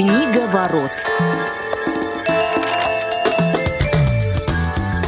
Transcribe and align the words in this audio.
Книга 0.00 0.46
ворот. 0.46 0.92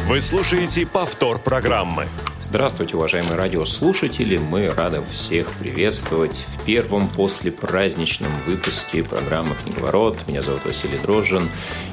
Вы 0.07 0.21
слушаете 0.21 0.85
повтор 0.85 1.39
программы. 1.39 2.07
Здравствуйте, 2.39 2.95
уважаемые 2.97 3.33
радиослушатели! 3.33 4.37
Мы 4.37 4.69
рады 4.69 5.01
всех 5.11 5.51
приветствовать 5.53 6.45
в 6.47 6.65
первом 6.65 7.07
после 7.07 7.51
праздничном 7.51 8.29
выпуске 8.45 9.03
программы 9.03 9.55
«Книговорот». 9.63 10.27
Меня 10.27 10.43
зовут 10.43 10.63
Василий 10.63 10.99
Дрожжин, 10.99 11.49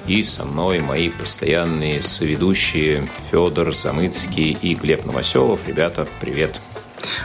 и 0.07 0.22
со 0.22 0.44
мной 0.44 0.80
мои 0.80 1.08
постоянные 1.08 2.03
соведущие 2.03 3.08
Федор 3.30 3.75
Замыцкий 3.75 4.58
и 4.61 4.75
Глеб 4.75 5.07
Новоселов. 5.07 5.67
Ребята, 5.67 6.07
привет! 6.21 6.61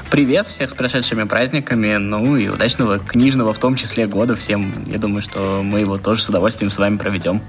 Привет, 0.09 0.47
всех 0.47 0.69
с 0.69 0.73
прошедшими 0.73 1.23
праздниками, 1.23 1.95
ну 1.95 2.37
и 2.37 2.47
удачного 2.47 2.99
книжного 2.99 3.53
в 3.53 3.59
том 3.59 3.75
числе 3.75 4.07
года 4.07 4.35
всем. 4.35 4.73
Я 4.87 4.97
думаю, 4.97 5.21
что 5.21 5.61
мы 5.63 5.79
его 5.81 5.97
тоже 5.97 6.21
с 6.21 6.29
удовольствием 6.29 6.71
с 6.71 6.77
вами 6.77 6.97
проведем. 6.97 7.41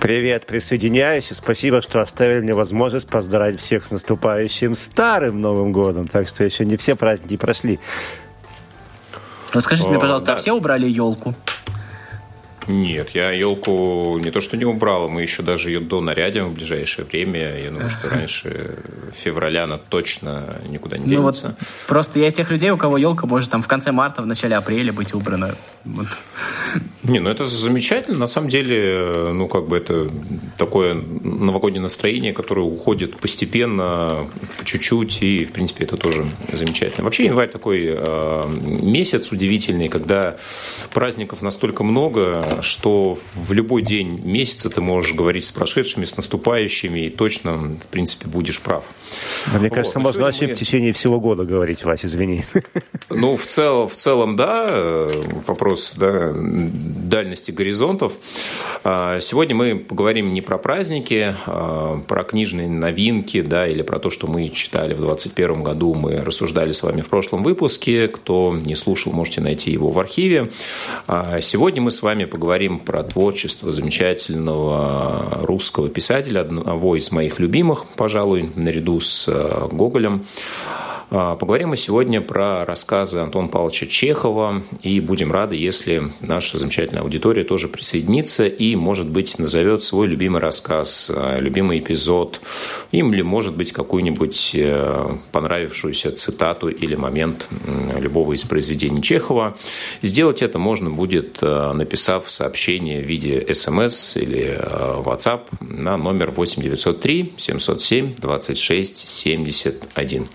Привет, 0.00 0.46
присоединяюсь 0.46 1.30
и 1.30 1.34
спасибо, 1.34 1.82
что 1.82 2.00
оставили 2.00 2.40
мне 2.40 2.54
возможность 2.54 3.08
поздравить 3.08 3.60
всех 3.60 3.84
с 3.84 3.90
наступающим 3.90 4.74
старым 4.74 5.40
Новым 5.40 5.72
годом. 5.72 6.06
Так 6.06 6.28
что 6.28 6.44
еще 6.44 6.64
не 6.64 6.76
все 6.76 6.94
праздники 6.94 7.36
прошли. 7.36 7.80
Ну 9.54 9.60
скажите 9.60 9.88
О, 9.88 9.90
мне, 9.90 9.98
пожалуйста, 9.98 10.32
а 10.32 10.34
да. 10.34 10.36
а 10.36 10.40
все 10.40 10.52
убрали 10.52 10.86
елку? 10.86 11.34
Нет, 12.68 13.10
я 13.10 13.30
елку 13.30 14.18
не 14.22 14.30
то 14.30 14.40
что 14.40 14.56
не 14.56 14.64
убрал, 14.64 15.08
мы 15.08 15.22
еще 15.22 15.42
даже 15.42 15.70
ее 15.70 15.80
до 15.80 16.00
нарядим 16.00 16.48
в 16.48 16.54
ближайшее 16.54 17.04
время. 17.04 17.58
Я 17.58 17.70
думаю, 17.70 17.90
что 17.90 18.08
раньше 18.10 18.78
февраля 19.16 19.64
она 19.64 19.78
точно 19.78 20.58
никуда 20.68 20.98
не 20.98 21.06
денется. 21.06 21.48
Ну 21.48 21.54
вот 21.58 21.68
просто 21.86 22.18
я 22.18 22.28
из 22.28 22.34
тех 22.34 22.50
людей, 22.50 22.70
у 22.70 22.76
кого 22.76 22.98
елка 22.98 23.26
может 23.26 23.50
там 23.50 23.62
в 23.62 23.68
конце 23.68 23.92
марта, 23.92 24.22
в 24.22 24.26
начале 24.26 24.56
апреля 24.56 24.92
быть 24.92 25.14
убрана. 25.14 25.56
Вот. 25.84 26.08
Не, 27.08 27.20
ну 27.20 27.30
это 27.30 27.46
замечательно. 27.46 28.18
На 28.18 28.26
самом 28.26 28.48
деле, 28.48 29.30
ну 29.32 29.48
как 29.48 29.68
бы 29.68 29.76
это 29.76 30.10
такое 30.58 30.94
новогоднее 30.94 31.82
настроение, 31.82 32.32
которое 32.32 32.66
уходит 32.66 33.16
постепенно, 33.18 34.28
по 34.58 34.64
чуть-чуть, 34.64 35.22
и 35.22 35.44
в 35.44 35.52
принципе 35.52 35.84
это 35.84 35.96
тоже 35.96 36.26
замечательно. 36.52 37.04
Вообще 37.04 37.26
январь 37.26 37.48
такой 37.48 37.84
э, 37.86 38.44
месяц 38.48 39.30
удивительный, 39.30 39.88
когда 39.88 40.36
праздников 40.92 41.42
настолько 41.42 41.84
много, 41.84 42.58
что 42.60 43.18
в 43.34 43.52
любой 43.52 43.82
день 43.82 44.20
месяца 44.24 44.68
ты 44.70 44.80
можешь 44.80 45.14
говорить 45.14 45.44
с 45.44 45.52
прошедшими, 45.52 46.04
с 46.04 46.16
наступающими, 46.16 47.06
и 47.06 47.08
точно, 47.08 47.56
в 47.56 47.86
принципе, 47.90 48.28
будешь 48.28 48.60
прав. 48.60 48.84
А 49.52 49.58
мне 49.58 49.70
кажется, 49.70 49.98
вот. 49.98 50.06
можно 50.06 50.22
вообще 50.24 50.48
мы... 50.48 50.54
в 50.54 50.58
течение 50.58 50.92
всего 50.92 51.20
года 51.20 51.44
говорить, 51.44 51.84
Вася, 51.84 52.06
извини. 52.06 52.44
Ну, 53.10 53.36
в, 53.36 53.46
цел, 53.46 53.86
в 53.86 53.94
целом, 53.94 54.36
да, 54.36 55.08
вопрос 55.46 55.94
да, 55.96 56.32
дальности 56.96 57.50
горизонтов. 57.50 58.12
А, 58.84 59.20
сегодня 59.20 59.54
мы 59.54 59.76
поговорим 59.76 60.32
не 60.32 60.40
про 60.40 60.58
праздники, 60.58 61.34
а 61.46 62.00
про 62.06 62.24
книжные 62.24 62.68
новинки, 62.68 63.40
да, 63.40 63.66
или 63.66 63.82
про 63.82 63.98
то, 63.98 64.10
что 64.10 64.26
мы 64.26 64.48
читали 64.48 64.94
в 64.94 64.98
2021 64.98 65.62
году, 65.62 65.94
мы 65.94 66.18
рассуждали 66.18 66.72
с 66.72 66.82
вами 66.82 67.00
в 67.00 67.08
прошлом 67.08 67.42
выпуске. 67.42 68.08
Кто 68.08 68.56
не 68.56 68.74
слушал, 68.74 69.12
можете 69.12 69.40
найти 69.40 69.70
его 69.70 69.90
в 69.90 69.98
архиве. 69.98 70.50
А 71.06 71.40
сегодня 71.40 71.82
мы 71.82 71.90
с 71.90 72.02
вами 72.02 72.24
поговорим 72.24 72.78
про 72.78 73.02
творчество 73.02 73.72
замечательного 73.72 75.40
русского 75.42 75.88
писателя, 75.88 76.40
одного 76.40 76.96
из 76.96 77.12
моих 77.12 77.38
любимых, 77.38 77.86
пожалуй, 77.96 78.50
наряду 78.54 79.00
с 79.00 79.26
э, 79.28 79.68
Гоголем. 79.70 80.24
А, 81.08 81.36
поговорим 81.36 81.68
мы 81.68 81.76
сегодня 81.76 82.20
про 82.20 82.64
рассказы 82.64 83.20
Антона 83.20 83.46
Павловича 83.46 83.86
Чехова, 83.86 84.64
и 84.82 84.98
будем 84.98 85.30
рады, 85.30 85.54
если 85.54 86.10
наша 86.20 86.58
замечательная 86.58 87.02
аудитория 87.02 87.44
тоже 87.44 87.68
присоединится 87.68 88.46
и, 88.46 88.74
может 88.74 89.06
быть, 89.06 89.38
назовет 89.38 89.84
свой 89.84 90.08
любимый 90.08 90.40
рассказ, 90.40 91.08
а, 91.14 91.38
любимый 91.38 91.78
эпизод, 91.78 92.40
им 92.90 93.14
ли, 93.14 93.22
может 93.22 93.56
быть, 93.56 93.70
какую-нибудь 93.70 94.50
э, 94.54 95.16
понравившуюся 95.30 96.10
цитату 96.10 96.68
или 96.68 96.96
момент 96.96 97.48
любого 97.98 98.32
из 98.32 98.42
произведений 98.42 99.00
Чехова. 99.00 99.56
Сделать 100.02 100.42
это 100.42 100.58
можно 100.58 100.90
будет, 100.90 101.38
э, 101.40 101.72
написав 101.72 102.28
сообщение 102.28 103.00
в 103.00 103.06
виде 103.06 103.46
смс 103.54 104.16
или 104.16 104.58
э, 104.58 105.02
WhatsApp 105.04 105.42
на 105.60 105.96
номер 105.96 106.32
8903 106.32 107.34
707 107.36 108.14
26 108.16 108.98
71. 109.08 110.26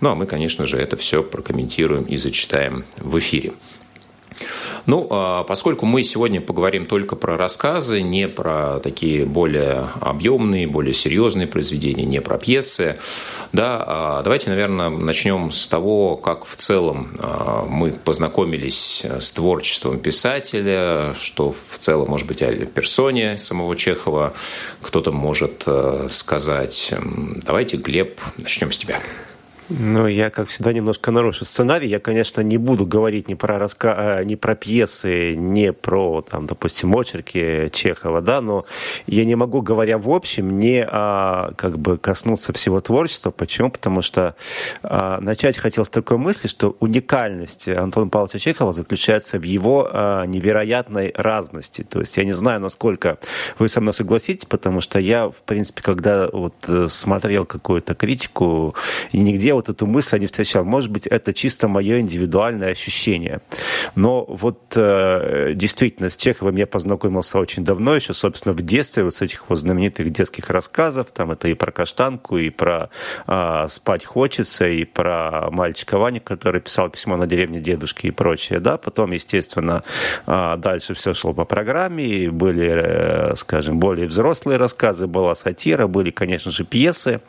Ну, 0.00 0.09
а 0.10 0.14
мы, 0.14 0.26
конечно 0.26 0.66
же, 0.66 0.78
это 0.78 0.96
все 0.96 1.22
прокомментируем 1.22 2.04
и 2.04 2.16
зачитаем 2.16 2.84
в 2.98 3.18
эфире. 3.18 3.52
Ну, 4.86 5.06
а 5.10 5.44
поскольку 5.44 5.86
мы 5.86 6.02
сегодня 6.02 6.40
поговорим 6.40 6.86
только 6.86 7.16
про 7.16 7.36
рассказы, 7.36 8.02
не 8.02 8.28
про 8.28 8.80
такие 8.80 9.24
более 9.26 9.88
объемные, 10.00 10.66
более 10.66 10.94
серьезные 10.94 11.46
произведения, 11.46 12.04
не 12.04 12.20
про 12.20 12.38
пьесы, 12.38 12.98
да, 13.52 13.84
а 13.86 14.22
давайте, 14.22 14.50
наверное, 14.50 14.88
начнем 14.88 15.50
с 15.52 15.66
того, 15.68 16.16
как 16.16 16.44
в 16.44 16.56
целом 16.56 17.10
а, 17.18 17.66
мы 17.66 17.92
познакомились 17.92 19.04
с 19.04 19.30
творчеством 19.32 19.98
писателя, 19.98 21.14
что 21.14 21.52
в 21.52 21.78
целом, 21.78 22.08
может 22.08 22.26
быть, 22.26 22.42
о 22.42 22.52
персоне 22.66 23.38
самого 23.38 23.76
Чехова 23.76 24.32
кто-то 24.80 25.12
может 25.12 25.64
э, 25.66 26.06
сказать. 26.08 26.94
Давайте, 27.44 27.76
Глеб, 27.76 28.20
начнем 28.38 28.72
с 28.72 28.78
тебя. 28.78 29.00
Ну, 29.70 30.08
я, 30.08 30.30
как 30.30 30.48
всегда, 30.48 30.72
немножко 30.72 31.12
нарушу 31.12 31.44
сценарий. 31.44 31.88
Я, 31.88 32.00
конечно, 32.00 32.40
не 32.40 32.56
буду 32.56 32.86
говорить 32.86 33.28
ни 33.28 33.34
про, 33.34 33.58
раска... 33.58 33.94
А, 33.96 34.24
ни 34.24 34.34
про 34.34 34.56
пьесы, 34.56 35.34
ни 35.36 35.70
про, 35.70 36.22
там, 36.22 36.46
допустим, 36.46 36.94
очерки 36.96 37.70
Чехова, 37.72 38.20
да, 38.20 38.40
но 38.40 38.66
я 39.06 39.24
не 39.24 39.36
могу, 39.36 39.62
говоря 39.62 39.98
в 39.98 40.10
общем, 40.10 40.58
не 40.58 40.84
а, 40.84 41.52
как 41.56 41.78
бы 41.78 41.98
коснуться 41.98 42.52
всего 42.52 42.80
творчества. 42.80 43.30
Почему? 43.30 43.70
Потому 43.70 44.02
что 44.02 44.34
а, 44.82 45.20
начать 45.20 45.56
хотел 45.56 45.84
с 45.84 45.90
такой 45.90 46.18
мысли, 46.18 46.48
что 46.48 46.76
уникальность 46.80 47.68
Антона 47.68 48.08
Павловича 48.08 48.40
Чехова 48.40 48.72
заключается 48.72 49.38
в 49.38 49.44
его 49.44 49.88
а, 49.90 50.24
невероятной 50.26 51.12
разности. 51.14 51.82
То 51.82 52.00
есть 52.00 52.16
я 52.16 52.24
не 52.24 52.32
знаю, 52.32 52.60
насколько 52.60 53.18
вы 53.58 53.68
со 53.68 53.80
мной 53.80 53.92
согласитесь, 53.92 54.46
потому 54.46 54.80
что 54.80 54.98
я, 54.98 55.28
в 55.28 55.42
принципе, 55.46 55.82
когда 55.82 56.28
вот 56.28 56.54
э, 56.66 56.88
смотрел 56.88 57.46
какую-то 57.46 57.94
критику, 57.94 58.74
и 59.12 59.18
нигде 59.18 59.54
вот 59.60 59.68
эту 59.68 59.86
мысль 59.86 60.18
не 60.18 60.26
встречал. 60.26 60.64
Может 60.64 60.90
быть, 60.90 61.06
это 61.06 61.32
чисто 61.32 61.68
мое 61.68 62.00
индивидуальное 62.00 62.72
ощущение. 62.72 63.40
Но 63.94 64.24
вот 64.24 64.72
э, 64.74 65.52
действительно 65.54 66.08
с 66.08 66.16
Чеховым 66.16 66.56
я 66.56 66.66
познакомился 66.66 67.38
очень 67.38 67.64
давно, 67.64 67.94
еще, 67.94 68.14
собственно, 68.14 68.52
в 68.54 68.62
детстве, 68.62 69.04
вот 69.04 69.14
с 69.14 69.22
этих 69.22 69.48
вот 69.48 69.58
знаменитых 69.58 70.10
детских 70.10 70.50
рассказов. 70.50 71.10
Там 71.12 71.32
это 71.32 71.48
и 71.48 71.54
про 71.54 71.72
каштанку, 71.72 72.38
и 72.38 72.50
про 72.50 72.90
э, 73.26 73.66
«Спать 73.68 74.04
хочется», 74.04 74.66
и 74.66 74.84
про 74.84 75.50
мальчика 75.50 75.98
Ваню, 75.98 76.20
который 76.22 76.60
писал 76.60 76.88
письмо 76.88 77.16
на 77.16 77.26
деревне 77.26 77.60
дедушки 77.60 78.06
и 78.06 78.10
прочее. 78.10 78.60
Да? 78.60 78.78
Потом, 78.78 79.12
естественно, 79.12 79.82
э, 80.26 80.56
дальше 80.56 80.94
все 80.94 81.12
шло 81.12 81.34
по 81.34 81.44
программе, 81.44 82.04
и 82.06 82.28
были, 82.28 82.70
э, 83.32 83.36
скажем, 83.36 83.78
более 83.78 84.06
взрослые 84.06 84.56
рассказы, 84.56 85.06
была 85.06 85.34
сатира, 85.34 85.86
были, 85.86 86.10
конечно 86.10 86.50
же, 86.50 86.64
пьесы. 86.64 87.20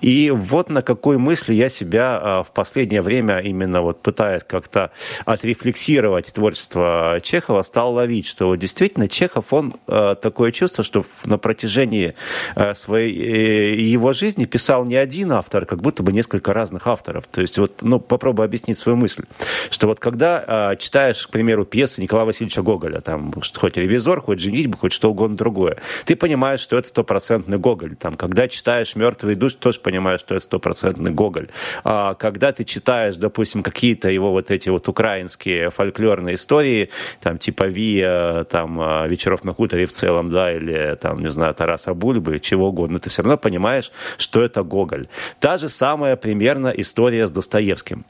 И 0.00 0.30
вот 0.30 0.70
на 0.70 0.82
какой 0.82 1.18
мысли 1.18 1.54
я 1.58 1.68
себя 1.68 2.18
а, 2.20 2.42
в 2.42 2.52
последнее 2.52 3.02
время, 3.02 3.38
именно 3.38 3.82
вот 3.82 4.02
пытаясь 4.02 4.44
как-то 4.44 4.92
отрефлексировать 5.24 6.32
творчество 6.32 7.18
Чехова, 7.22 7.62
стал 7.62 7.94
ловить, 7.94 8.26
что 8.26 8.54
действительно 8.54 9.08
Чехов, 9.08 9.52
он 9.52 9.74
а, 9.86 10.14
такое 10.14 10.52
чувство, 10.52 10.84
что 10.84 11.02
на 11.24 11.38
протяжении 11.38 12.14
а, 12.54 12.74
своей 12.74 13.74
э, 13.74 13.74
его 13.76 14.12
жизни 14.12 14.44
писал 14.44 14.84
не 14.84 14.96
один 14.96 15.32
автор, 15.32 15.66
как 15.66 15.82
будто 15.82 16.02
бы 16.02 16.12
несколько 16.12 16.52
разных 16.52 16.86
авторов. 16.86 17.26
То 17.26 17.40
есть 17.40 17.58
вот, 17.58 17.82
ну, 17.82 17.98
попробую 17.98 18.44
объяснить 18.44 18.78
свою 18.78 18.96
мысль, 18.96 19.24
что 19.70 19.88
вот 19.88 19.98
когда 19.98 20.76
читаешь, 20.78 21.26
к 21.26 21.30
примеру, 21.30 21.64
пьесы 21.64 22.00
Николая 22.00 22.26
Васильевича 22.26 22.62
Гоголя, 22.62 23.00
там, 23.00 23.32
хоть 23.54 23.76
ревизор, 23.76 24.20
хоть 24.20 24.40
женитьба, 24.40 24.78
хоть 24.78 24.92
что 24.92 25.10
угодно 25.10 25.36
другое, 25.36 25.78
ты 26.04 26.16
понимаешь, 26.16 26.60
что 26.60 26.78
это 26.78 26.88
стопроцентный 26.88 27.58
Гоголь. 27.58 27.96
Там, 27.96 28.14
когда 28.14 28.48
читаешь 28.48 28.94
«Мертвый 28.96 29.34
душ», 29.34 29.54
тоже 29.54 29.80
понимаешь, 29.80 30.20
что 30.20 30.34
это 30.34 30.44
стопроцентный 30.44 31.10
Гоголь. 31.10 31.47
А, 31.84 32.14
когда 32.14 32.52
ты 32.52 32.64
читаешь, 32.64 33.16
допустим, 33.16 33.62
какие-то 33.62 34.08
его 34.08 34.30
вот 34.32 34.50
эти 34.50 34.68
вот 34.68 34.88
украинские 34.88 35.70
фольклорные 35.70 36.34
истории, 36.34 36.90
там 37.20 37.38
типа 37.38 37.64
Вия, 37.64 38.44
там 38.44 38.80
а, 38.80 39.06
Вечеров 39.06 39.44
на 39.44 39.54
хуторе 39.54 39.86
в 39.86 39.92
целом, 39.92 40.28
да, 40.28 40.52
или 40.52 40.96
там, 41.00 41.18
не 41.18 41.30
знаю, 41.30 41.54
Тараса 41.54 41.94
Бульбы, 41.94 42.40
чего 42.40 42.68
угодно, 42.68 42.98
ты 42.98 43.10
все 43.10 43.22
равно 43.22 43.38
понимаешь, 43.38 43.90
что 44.16 44.42
это 44.42 44.62
Гоголь. 44.62 45.06
Та 45.40 45.58
же 45.58 45.68
самая 45.68 46.16
примерно 46.16 46.68
история 46.68 47.26
с 47.26 47.30
Достоевским. 47.30 48.04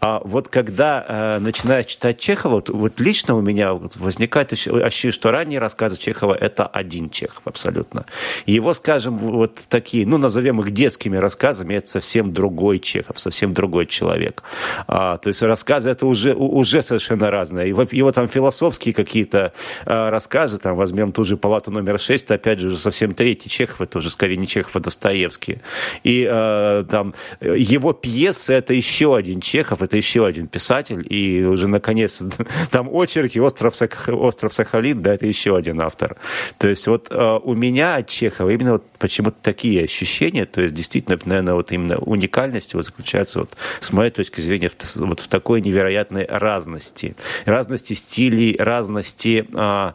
А 0.00 0.20
вот 0.24 0.48
когда 0.48 1.04
э, 1.06 1.38
начинаешь 1.38 1.86
читать 1.86 2.18
Чехова, 2.18 2.54
вот, 2.54 2.68
вот 2.68 3.00
лично 3.00 3.34
у 3.34 3.40
меня 3.40 3.72
возникает 3.72 4.52
ощущение, 4.52 5.12
что 5.12 5.30
ранние 5.30 5.58
рассказы 5.58 5.96
Чехова 5.96 6.34
это 6.34 6.66
один 6.66 7.10
Чехов 7.10 7.42
абсолютно. 7.46 8.06
Его, 8.46 8.74
скажем, 8.74 9.18
вот 9.18 9.54
такие, 9.68 10.06
ну, 10.06 10.18
назовем 10.18 10.60
их 10.60 10.70
детскими 10.72 11.16
рассказами, 11.16 11.74
это 11.74 11.88
совсем 11.88 12.32
другой 12.32 12.78
Чехов 12.84 13.18
совсем 13.18 13.52
другой 13.52 13.86
человек. 13.86 14.42
А, 14.86 15.16
то 15.16 15.28
есть 15.28 15.42
рассказы 15.42 15.90
это 15.90 16.06
уже, 16.06 16.34
уже 16.34 16.82
совершенно 16.82 17.30
разные. 17.30 17.68
Его, 17.68 17.86
его 17.90 18.12
там 18.12 18.28
философские 18.28 18.94
какие-то 18.94 19.52
а, 19.86 20.10
рассказы, 20.10 20.58
там 20.58 20.76
возьмем 20.76 21.12
ту 21.12 21.24
же 21.24 21.36
палату 21.36 21.70
номер 21.70 21.98
6, 21.98 22.30
опять 22.30 22.60
же, 22.60 22.68
уже 22.68 22.78
совсем 22.78 23.14
третий 23.14 23.48
Чехов, 23.48 23.80
это 23.80 23.98
уже 23.98 24.10
скорее 24.10 24.36
не 24.36 24.46
Чехов, 24.46 24.76
а 24.76 24.80
Достоевский. 24.80 25.60
И 26.04 26.26
а, 26.30 26.84
там 26.84 27.14
его 27.40 27.92
пьесы 27.92 28.52
это 28.52 28.74
еще 28.74 29.16
один 29.16 29.40
Чехов, 29.40 29.82
это 29.82 29.96
еще 29.96 30.26
один 30.26 30.46
писатель, 30.46 31.04
и 31.08 31.44
уже 31.44 31.68
наконец 31.68 32.22
там 32.70 32.88
очерки 32.94 33.40
«Остров, 33.40 33.76
Сах... 33.76 34.08
Остров 34.08 34.52
Сахалин», 34.52 35.02
да, 35.02 35.14
это 35.14 35.26
еще 35.26 35.56
один 35.56 35.80
автор. 35.80 36.16
То 36.58 36.68
есть 36.68 36.86
вот 36.86 37.08
а, 37.10 37.38
у 37.38 37.54
меня 37.54 37.96
от 37.96 38.08
Чехова 38.08 38.50
именно 38.50 38.72
вот 38.72 38.84
почему-то 38.98 39.36
такие 39.42 39.84
ощущения, 39.84 40.46
то 40.46 40.60
есть 40.60 40.74
действительно, 40.74 41.18
наверное, 41.24 41.54
вот 41.54 41.72
именно 41.72 41.98
уникальность 41.98 42.73
вот 42.74 42.84
заключается 42.84 43.40
вот 43.40 43.56
с 43.80 43.92
моей 43.92 44.10
точки 44.10 44.40
зрения 44.40 44.68
в, 44.68 44.96
вот 44.96 45.20
в 45.20 45.28
такой 45.28 45.60
невероятной 45.60 46.26
разности. 46.26 47.16
Разности 47.44 47.92
стилей, 47.92 48.56
разности, 48.58 49.48
а, 49.54 49.94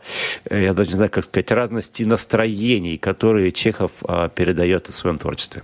я 0.50 0.74
даже 0.74 0.92
не 0.92 0.96
знаю, 0.96 1.12
как 1.12 1.24
сказать, 1.24 1.52
разности 1.52 2.04
настроений, 2.04 2.98
которые 2.98 3.52
Чехов 3.52 3.92
а, 4.04 4.30
передает 4.30 4.88
в 4.88 4.94
своем 4.94 5.18
творчестве. 5.18 5.64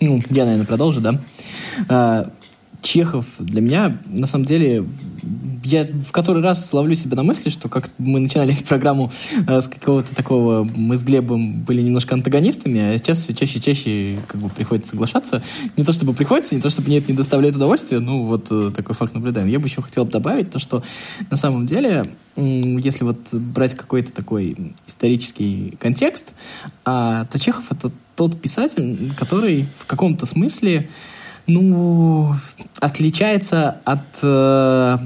Ну, 0.00 0.22
я, 0.30 0.44
наверное, 0.44 0.66
продолжу, 0.66 1.00
да. 1.00 2.30
Чехов 2.80 3.26
для 3.38 3.60
меня, 3.60 3.98
на 4.06 4.26
самом 4.26 4.44
деле, 4.44 4.84
я 5.64 5.84
в 5.84 6.12
который 6.12 6.42
раз 6.42 6.72
ловлю 6.72 6.94
себя 6.94 7.16
на 7.16 7.22
мысли, 7.22 7.50
что 7.50 7.68
как 7.68 7.90
мы 7.98 8.20
начинали 8.20 8.54
программу 8.68 9.12
э, 9.46 9.60
с 9.60 9.68
какого-то 9.68 10.14
такого, 10.14 10.64
мы 10.74 10.96
с 10.96 11.02
Глебом 11.02 11.62
были 11.62 11.82
немножко 11.82 12.14
антагонистами, 12.14 12.80
а 12.80 12.96
сейчас 12.96 13.18
все 13.18 13.34
чаще 13.34 13.58
и 13.58 13.62
чаще 13.62 14.18
как 14.28 14.40
бы 14.40 14.48
приходится 14.48 14.92
соглашаться. 14.92 15.42
Не 15.76 15.84
то 15.84 15.92
чтобы 15.92 16.14
приходится, 16.14 16.54
не 16.54 16.60
то 16.60 16.70
чтобы 16.70 16.88
мне 16.88 16.98
это 16.98 17.10
не 17.10 17.16
доставляет 17.16 17.56
удовольствия, 17.56 17.98
ну 17.98 18.24
вот 18.24 18.46
э, 18.50 18.70
такой 18.74 18.94
факт 18.94 19.14
наблюдаем. 19.14 19.48
Я 19.48 19.58
бы 19.58 19.66
еще 19.66 19.82
хотел 19.82 20.04
добавить 20.04 20.50
то, 20.50 20.58
что 20.58 20.82
на 21.30 21.36
самом 21.36 21.66
деле, 21.66 22.10
если 22.36 23.04
вот 23.04 23.32
брать 23.32 23.74
какой-то 23.74 24.12
такой 24.12 24.74
исторический 24.86 25.76
контекст, 25.80 26.32
а, 26.84 27.24
то 27.26 27.38
Чехов 27.38 27.70
это 27.70 27.90
тот 28.14 28.40
писатель, 28.40 29.12
который 29.16 29.68
в 29.76 29.86
каком-то 29.86 30.26
смысле 30.26 30.88
ну, 31.48 32.34
отличается 32.78 33.80
от 33.84 34.00
э, 34.22 34.98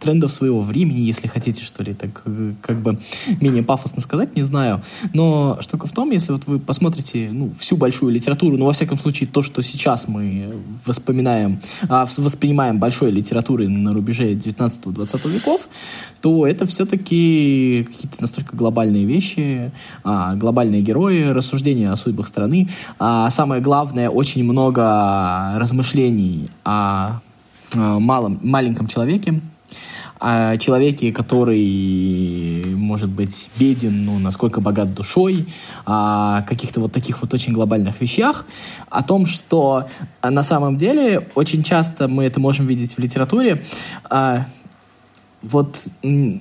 трендов 0.00 0.32
своего 0.32 0.60
времени, 0.60 1.00
если 1.00 1.26
хотите, 1.26 1.62
что 1.62 1.82
ли, 1.82 1.94
так 1.94 2.22
как 2.60 2.80
бы 2.80 2.98
менее 3.40 3.62
пафосно 3.62 4.00
сказать, 4.00 4.36
не 4.36 4.42
знаю. 4.42 4.82
Но 5.12 5.58
штука 5.60 5.86
в 5.86 5.92
том, 5.92 6.10
если 6.10 6.32
вот 6.32 6.46
вы 6.46 6.58
посмотрите 6.58 7.30
ну, 7.32 7.52
всю 7.58 7.76
большую 7.76 8.12
литературу, 8.12 8.56
ну, 8.56 8.66
во 8.66 8.72
всяком 8.72 8.98
случае, 8.98 9.28
то, 9.28 9.42
что 9.42 9.62
сейчас 9.62 10.06
мы 10.08 10.56
воспоминаем, 10.86 11.60
а, 11.88 12.06
воспринимаем 12.16 12.78
большой 12.78 13.10
литературой 13.10 13.68
на 13.68 13.92
рубеже 13.92 14.34
19-20 14.34 15.28
веков, 15.28 15.68
то 16.20 16.46
это 16.46 16.66
все-таки 16.66 17.86
какие-то 17.88 18.20
настолько 18.20 18.56
глобальные 18.56 19.04
вещи, 19.04 19.72
а, 20.04 20.34
глобальные 20.36 20.82
герои, 20.82 21.30
рассуждения 21.30 21.90
о 21.90 21.96
судьбах 21.96 22.28
страны, 22.28 22.68
а 22.98 23.30
самое 23.30 23.60
главное, 23.60 24.10
очень 24.10 24.44
много 24.44 25.54
размышлений 25.56 26.48
о 26.64 27.00
Э, 27.00 27.29
малом, 27.74 28.38
маленьком 28.42 28.86
человеке, 28.86 29.40
о 30.20 30.58
человеке, 30.58 31.12
который, 31.12 32.64
может 32.76 33.08
быть, 33.08 33.48
беден, 33.58 34.04
ну, 34.04 34.18
насколько 34.18 34.60
богат 34.60 34.92
душой, 34.94 35.48
о 35.86 36.42
каких-то 36.42 36.80
вот 36.80 36.92
таких 36.92 37.22
вот 37.22 37.32
очень 37.32 37.54
глобальных 37.54 38.00
вещах, 38.02 38.44
о 38.90 39.02
том, 39.02 39.24
что 39.24 39.88
на 40.22 40.42
самом 40.44 40.76
деле 40.76 41.26
очень 41.34 41.62
часто 41.62 42.06
мы 42.06 42.24
это 42.24 42.38
можем 42.38 42.66
видеть 42.66 42.96
в 42.96 42.98
литературе, 42.98 43.64
а, 44.10 44.46
вот 45.42 45.86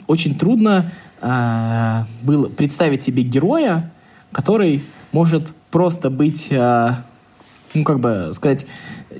очень 0.08 0.38
трудно 0.38 0.92
а, 1.22 2.06
было 2.22 2.50
представить 2.50 3.02
себе 3.02 3.24
героя, 3.24 3.92
который 4.34 4.84
может 5.14 5.54
просто 5.72 6.10
быть, 6.10 6.50
а, 6.52 7.06
ну, 7.74 7.84
как 7.84 8.00
бы 8.00 8.32
сказать, 8.34 8.66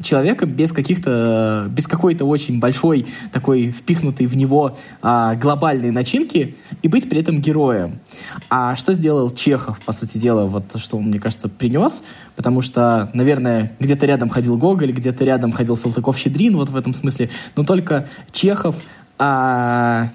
человека 0.02 0.46
без 0.46 0.72
каких-то, 0.72 1.68
без 1.70 1.88
какой-то 1.88 2.26
очень 2.26 2.60
большой 2.60 3.08
такой 3.32 3.72
впихнутой 3.72 4.28
в 4.28 4.36
него 4.36 4.78
а, 5.02 5.36
глобальной 5.36 5.92
начинки 5.92 6.56
и 6.82 6.88
быть 6.88 7.10
при 7.10 7.20
этом 7.20 7.42
героем. 7.42 8.00
А 8.50 8.76
что 8.76 8.94
сделал 8.94 9.30
Чехов, 9.32 9.80
по 9.82 9.92
сути 9.92 10.18
дела, 10.18 10.46
вот 10.46 10.76
что 10.78 10.98
он, 10.98 11.06
мне 11.06 11.20
кажется, 11.20 11.50
принес, 11.50 12.04
потому 12.36 12.62
что, 12.62 13.10
наверное, 13.14 13.76
где-то 13.80 14.06
рядом 14.06 14.30
ходил 14.30 14.58
Гоголь, 14.58 14.92
где-то 14.92 15.24
рядом 15.24 15.52
ходил 15.52 15.76
Салтыков-Щедрин, 15.76 16.56
вот 16.56 16.70
в 16.70 16.76
этом 16.76 16.94
смысле, 16.94 17.30
но 17.56 17.64
только 17.64 18.08
Чехов 18.32 18.76
а, 19.18 20.10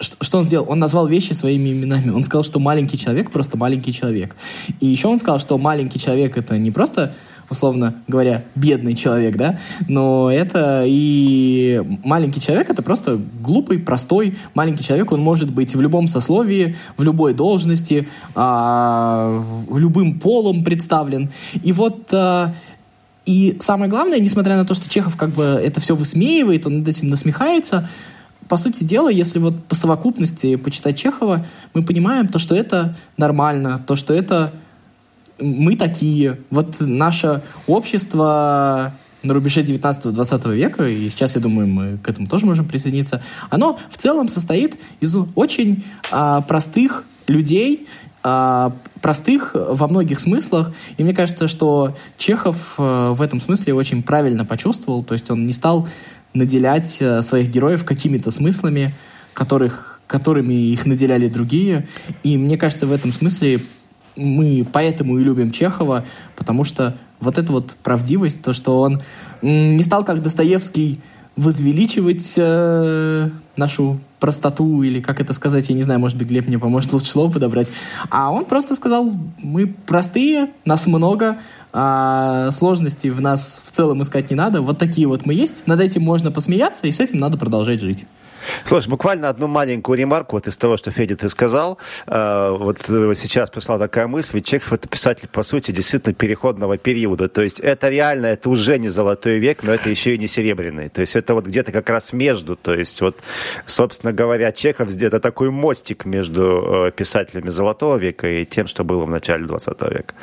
что 0.00 0.38
он 0.38 0.44
сделал? 0.44 0.66
Он 0.68 0.78
назвал 0.78 1.06
вещи 1.06 1.32
своими 1.32 1.70
именами. 1.70 2.10
Он 2.10 2.24
сказал, 2.24 2.44
что 2.44 2.58
маленький 2.58 2.98
человек 2.98 3.30
просто 3.30 3.56
маленький 3.56 3.92
человек. 3.92 4.36
И 4.80 4.86
еще 4.86 5.08
он 5.08 5.18
сказал, 5.18 5.40
что 5.40 5.58
маленький 5.58 5.98
человек 5.98 6.36
это 6.36 6.58
не 6.58 6.70
просто 6.70 7.14
условно 7.50 7.96
говоря, 8.06 8.44
бедный 8.54 8.94
человек, 8.94 9.36
да, 9.36 9.58
но 9.88 10.30
это 10.30 10.84
и 10.86 11.82
маленький 12.04 12.40
человек, 12.40 12.70
это 12.70 12.82
просто 12.82 13.20
глупый, 13.42 13.80
простой 13.80 14.38
маленький 14.54 14.84
человек, 14.84 15.10
он 15.10 15.20
может 15.20 15.50
быть 15.50 15.74
в 15.74 15.80
любом 15.80 16.06
сословии, 16.06 16.76
в 16.96 17.02
любой 17.02 17.34
должности, 17.34 18.08
а, 18.36 19.42
любым 19.74 20.20
полом 20.20 20.62
представлен. 20.62 21.30
И 21.64 21.72
вот 21.72 22.14
а, 22.14 22.54
и 23.26 23.56
самое 23.60 23.90
главное, 23.90 24.20
несмотря 24.20 24.56
на 24.56 24.64
то, 24.64 24.74
что 24.74 24.88
Чехов 24.88 25.16
как 25.16 25.30
бы 25.30 25.42
это 25.42 25.80
все 25.80 25.94
высмеивает, 25.94 26.66
он 26.66 26.78
над 26.78 26.88
этим 26.88 27.08
насмехается, 27.08 27.88
по 28.50 28.56
сути 28.56 28.82
дела, 28.82 29.08
если 29.08 29.38
вот 29.38 29.64
по 29.66 29.76
совокупности 29.76 30.56
почитать 30.56 30.98
Чехова, 30.98 31.46
мы 31.72 31.84
понимаем 31.84 32.26
то, 32.26 32.40
что 32.40 32.56
это 32.56 32.96
нормально, 33.16 33.82
то, 33.86 33.94
что 33.94 34.12
это 34.12 34.52
мы 35.38 35.76
такие. 35.76 36.40
Вот 36.50 36.80
наше 36.80 37.44
общество 37.68 38.92
на 39.22 39.34
рубеже 39.34 39.60
19-20 39.62 40.52
века, 40.52 40.88
и 40.88 41.08
сейчас, 41.10 41.36
я 41.36 41.40
думаю, 41.40 41.68
мы 41.68 41.98
к 41.98 42.08
этому 42.08 42.26
тоже 42.26 42.44
можем 42.44 42.66
присоединиться, 42.66 43.22
оно 43.50 43.78
в 43.88 43.96
целом 43.96 44.26
состоит 44.26 44.80
из 44.98 45.16
очень 45.36 45.84
а, 46.10 46.40
простых 46.40 47.04
людей, 47.28 47.86
а, 48.24 48.76
простых 49.00 49.52
во 49.54 49.86
многих 49.86 50.18
смыслах. 50.18 50.72
И 50.96 51.04
мне 51.04 51.14
кажется, 51.14 51.46
что 51.46 51.94
Чехов 52.16 52.74
а, 52.78 53.12
в 53.12 53.22
этом 53.22 53.40
смысле 53.40 53.74
очень 53.74 54.02
правильно 54.02 54.44
почувствовал, 54.44 55.04
то 55.04 55.14
есть 55.14 55.30
он 55.30 55.46
не 55.46 55.52
стал 55.52 55.86
наделять 56.34 56.98
а, 57.00 57.22
своих 57.22 57.50
героев 57.50 57.84
какими-то 57.84 58.30
смыслами, 58.30 58.94
которых, 59.32 60.00
которыми 60.06 60.54
их 60.54 60.86
наделяли 60.86 61.28
другие. 61.28 61.88
И 62.22 62.36
мне 62.36 62.56
кажется, 62.56 62.86
в 62.86 62.92
этом 62.92 63.12
смысле 63.12 63.60
мы 64.16 64.66
поэтому 64.70 65.18
и 65.18 65.24
любим 65.24 65.50
Чехова, 65.50 66.04
потому 66.36 66.64
что 66.64 66.96
вот 67.20 67.38
эта 67.38 67.52
вот 67.52 67.76
правдивость, 67.82 68.42
то, 68.42 68.52
что 68.52 68.80
он 68.80 69.00
не 69.42 69.82
стал, 69.82 70.04
как 70.04 70.22
Достоевский, 70.22 71.00
возвеличивать 71.36 72.34
э, 72.36 73.30
нашу 73.56 74.00
простоту, 74.20 74.82
или 74.82 75.00
как 75.00 75.20
это 75.20 75.32
сказать, 75.32 75.68
я 75.68 75.74
не 75.74 75.82
знаю, 75.82 75.98
может 75.98 76.16
быть, 76.16 76.28
Глеб 76.28 76.46
мне 76.46 76.58
поможет 76.58 76.92
лучше 76.92 77.10
слово 77.10 77.32
подобрать. 77.32 77.68
А 78.10 78.30
он 78.30 78.44
просто 78.44 78.76
сказал, 78.76 79.10
мы 79.38 79.66
простые, 79.66 80.50
нас 80.64 80.86
много, 80.86 81.38
а 81.72 82.50
сложностей 82.52 83.10
в 83.10 83.20
нас 83.20 83.62
в 83.64 83.70
целом 83.70 84.02
искать 84.02 84.30
не 84.30 84.36
надо, 84.36 84.60
вот 84.60 84.78
такие 84.78 85.08
вот 85.08 85.26
мы 85.26 85.34
есть, 85.34 85.66
над 85.66 85.80
этим 85.80 86.02
можно 86.02 86.30
посмеяться, 86.30 86.86
и 86.86 86.92
с 86.92 87.00
этим 87.00 87.18
надо 87.18 87.38
продолжать 87.38 87.80
жить. 87.80 88.04
Слушай, 88.64 88.88
буквально 88.88 89.28
одну 89.28 89.46
маленькую 89.46 89.98
ремарку 89.98 90.36
вот 90.36 90.46
из 90.46 90.56
того, 90.56 90.76
что 90.76 90.90
Федя 90.90 91.16
ты 91.16 91.28
сказал. 91.28 91.78
Э, 92.06 92.56
вот 92.58 92.78
сейчас 92.80 93.50
пришла 93.50 93.78
такая 93.78 94.06
мысль, 94.06 94.36
ведь 94.36 94.46
Чехов 94.46 94.72
это 94.72 94.88
писатель, 94.88 95.28
по 95.28 95.42
сути, 95.42 95.70
действительно 95.70 96.14
переходного 96.14 96.78
периода. 96.78 97.28
То 97.28 97.42
есть 97.42 97.60
это 97.60 97.88
реально, 97.88 98.26
это 98.26 98.48
уже 98.48 98.78
не 98.78 98.88
золотой 98.88 99.38
век, 99.38 99.62
но 99.62 99.72
это 99.72 99.88
еще 99.88 100.14
и 100.14 100.18
не 100.18 100.28
серебряный. 100.28 100.88
То 100.88 101.00
есть 101.00 101.16
это 101.16 101.34
вот 101.34 101.46
где-то 101.46 101.72
как 101.72 101.88
раз 101.90 102.12
между. 102.12 102.56
То 102.56 102.74
есть 102.74 103.00
вот, 103.00 103.18
собственно 103.66 104.12
говоря, 104.12 104.52
Чехов 104.52 104.88
где-то 104.88 105.20
такой 105.20 105.50
мостик 105.50 106.04
между 106.04 106.86
э, 106.86 106.92
писателями 106.92 107.50
золотого 107.50 107.96
века 107.96 108.28
и 108.28 108.44
тем, 108.44 108.66
что 108.66 108.84
было 108.84 109.04
в 109.04 109.10
начале 109.10 109.46
20 109.46 109.82
века. 109.82 110.14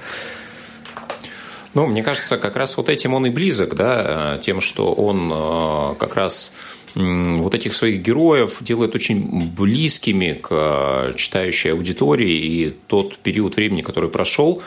Ну, 1.74 1.86
мне 1.86 2.02
кажется, 2.02 2.38
как 2.38 2.56
раз 2.56 2.76
вот 2.78 2.90
этим 2.90 3.14
он 3.14 3.28
и 3.28 3.30
близок, 3.30 3.76
да, 3.76 4.40
тем, 4.42 4.62
что 4.62 4.94
он 4.94 5.32
э, 5.32 5.96
как 6.00 6.16
раз 6.16 6.52
вот 6.98 7.54
этих 7.54 7.75
своих 7.75 8.01
героев 8.01 8.58
делает 8.62 8.96
очень 8.96 9.51
близкими 9.56 10.34
к 10.34 11.13
читающей 11.16 11.72
аудитории, 11.72 12.34
и 12.34 12.75
тот 12.88 13.18
период 13.20 13.56
времени, 13.56 13.84
который 13.84 14.10
прошел, 14.10 14.62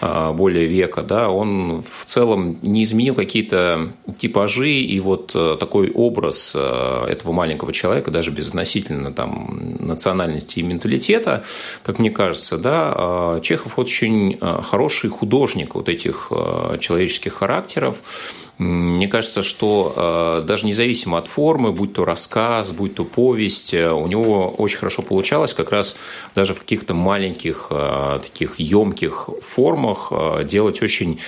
более 0.00 0.68
века, 0.68 1.02
да, 1.02 1.28
он 1.28 1.82
в 1.82 2.04
целом 2.04 2.58
не 2.62 2.84
изменил 2.84 3.14
какие-то 3.14 3.92
типажи. 4.16 4.70
И 4.70 5.00
вот 5.00 5.32
такой 5.58 5.90
образ 5.90 6.54
этого 6.54 7.32
маленького 7.32 7.72
человека, 7.72 8.10
даже 8.10 8.30
безотносительно 8.30 9.12
там 9.12 9.76
национальности 9.80 10.60
и 10.60 10.62
менталитета, 10.62 11.44
как 11.82 11.98
мне 11.98 12.10
кажется, 12.10 12.58
да, 12.58 13.40
Чехов 13.42 13.78
очень 13.78 14.38
хороший 14.38 15.10
художник 15.10 15.74
вот 15.74 15.88
этих 15.88 16.30
человеческих 16.80 17.34
характеров, 17.34 17.96
мне 18.58 19.08
кажется, 19.08 19.42
что 19.42 20.44
даже 20.46 20.66
независимо 20.66 21.18
от 21.18 21.26
формы, 21.26 21.71
будь 21.72 21.94
то 21.94 22.04
рассказ, 22.04 22.70
будь 22.70 22.94
то 22.94 23.04
повесть, 23.04 23.74
э, 23.74 23.90
у 23.90 24.06
него 24.06 24.48
очень 24.48 24.78
хорошо 24.78 25.02
получалось 25.02 25.54
как 25.54 25.72
раз 25.72 25.96
даже 26.34 26.54
в 26.54 26.60
каких-то 26.60 26.94
маленьких, 26.94 27.68
э, 27.70 28.20
таких 28.22 28.60
емких 28.60 29.28
формах 29.42 30.12
делать 30.44 30.82
очень 30.82 31.18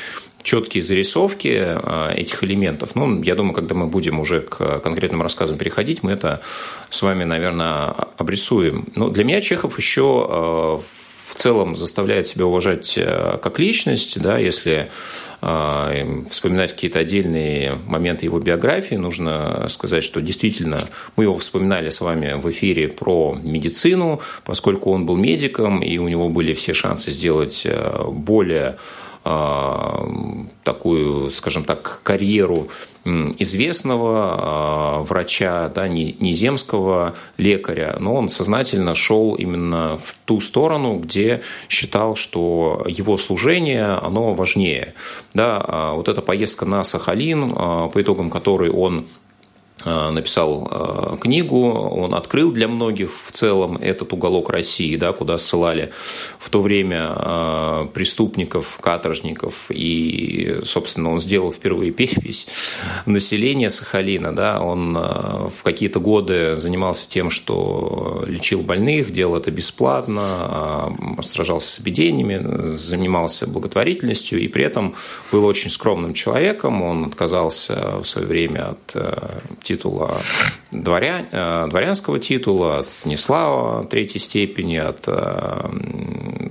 четкие 0.43 0.83
зарисовки 0.83 1.79
этих 2.15 2.45
элементов. 2.45 2.95
Ну, 2.95 3.23
я 3.23 3.35
думаю, 3.35 3.55
когда 3.55 3.75
мы 3.75 3.87
будем 3.87 4.21
уже 4.21 4.43
к 4.43 4.81
конкретным 4.81 5.23
рассказам 5.23 5.57
переходить, 5.57 6.03
мы 6.03 6.13
это 6.13 6.43
с 6.91 7.01
вами, 7.01 7.25
наверное, 7.25 7.95
обрисуем. 8.19 8.87
Но 8.95 9.09
для 9.09 9.25
меня 9.25 9.41
Чехов 9.41 9.79
еще 9.79 10.83
в 11.27 11.35
целом 11.35 11.77
заставляет 11.77 12.27
себя 12.27 12.45
уважать 12.45 12.99
как 13.43 13.59
личность, 13.59 14.21
да, 14.21 14.37
если 14.37 14.91
вспоминать 16.29 16.73
какие-то 16.73 17.01
отдельные 17.01 17.79
моменты 17.87 18.25
его 18.25 18.39
биографии, 18.39 18.95
нужно 18.95 19.67
сказать, 19.69 20.03
что 20.03 20.23
действительно 20.23 20.79
мы 21.17 21.25
его 21.25 21.37
вспоминали 21.37 21.91
с 21.91 22.01
вами 22.01 22.33
в 22.35 22.51
эфире 22.51 22.89
про 22.89 23.37
медицину, 23.43 24.21
поскольку 24.47 24.91
он 24.91 25.05
был 25.05 25.17
медиком, 25.17 25.83
и 25.83 25.99
у 25.99 26.09
него 26.09 26.31
были 26.31 26.55
все 26.55 26.73
шансы 26.73 27.11
сделать 27.11 27.63
э, 27.67 28.05
более 28.09 28.77
а, 29.27 30.07
такую, 30.65 31.31
скажем 31.31 31.65
так, 31.65 32.01
карьеру 32.03 32.69
известного 33.05 34.37
а, 34.39 35.03
врача, 35.03 35.69
да, 35.69 35.89
неземского 35.89 37.15
лекаря, 37.37 37.97
но 38.01 38.15
он 38.15 38.29
сознательно 38.29 38.95
шел 38.95 39.35
именно 39.35 39.99
в 39.99 40.15
ту 40.25 40.41
сторону, 40.41 40.99
где 40.99 41.43
считал, 41.69 42.17
что 42.17 42.85
его 42.89 43.17
служение, 43.17 43.87
оно 43.87 44.35
важнее. 44.35 44.95
Да, 45.35 45.63
а 45.67 45.95
вот 45.95 46.09
эта 46.09 46.23
поездка 46.23 46.65
на 46.65 46.85
Сахалин, 46.85 47.53
по 47.53 47.93
итогам 47.97 48.31
которой 48.31 48.71
он 48.71 49.07
написал 49.85 50.69
э, 50.71 51.17
книгу, 51.21 51.71
он 51.71 52.15
открыл 52.15 52.53
для 52.53 52.69
многих 52.69 53.11
в 53.27 53.33
целом 53.33 53.77
этот 53.77 54.13
уголок 54.13 54.51
России, 54.51 54.97
да, 54.97 55.13
куда 55.13 55.39
ссылали 55.39 55.93
в 56.39 56.49
то 56.51 56.61
время 56.61 57.13
э, 57.15 57.87
преступников, 57.93 58.79
каторжников, 58.81 59.67
и, 59.71 60.61
собственно, 60.65 61.13
он 61.13 61.21
сделал 61.21 61.53
впервые 61.53 61.93
перепись 61.93 62.49
населения 63.07 63.71
Сахалина, 63.71 64.35
да, 64.35 64.61
он 64.61 64.95
в 64.95 65.63
какие-то 65.63 66.01
годы 66.01 66.57
занимался 66.57 67.09
тем, 67.09 67.31
что 67.31 68.25
лечил 68.27 68.63
больных, 68.63 69.11
делал 69.11 69.37
это 69.37 69.51
бесплатно, 69.51 70.97
сражался 71.23 71.71
с 71.71 71.81
эпидемиями, 71.81 72.69
занимался 72.69 73.47
благотворительностью, 73.47 74.41
и 74.41 74.49
при 74.49 74.65
этом 74.65 74.95
был 75.31 75.45
очень 75.45 75.71
скромным 75.71 76.15
человеком, 76.15 76.83
он 76.83 77.05
отказался 77.05 77.99
в 77.99 78.05
свое 78.05 78.27
время 78.27 78.71
от 78.71 78.97
титула 79.75 80.23
дворя, 80.71 81.27
э, 81.31 81.67
дворянского 81.69 82.19
титула, 82.19 82.79
от 82.79 82.89
Станислава 82.89 83.85
третьей 83.85 84.21
степени, 84.21 84.77
от 84.77 85.05
э, 85.07 85.69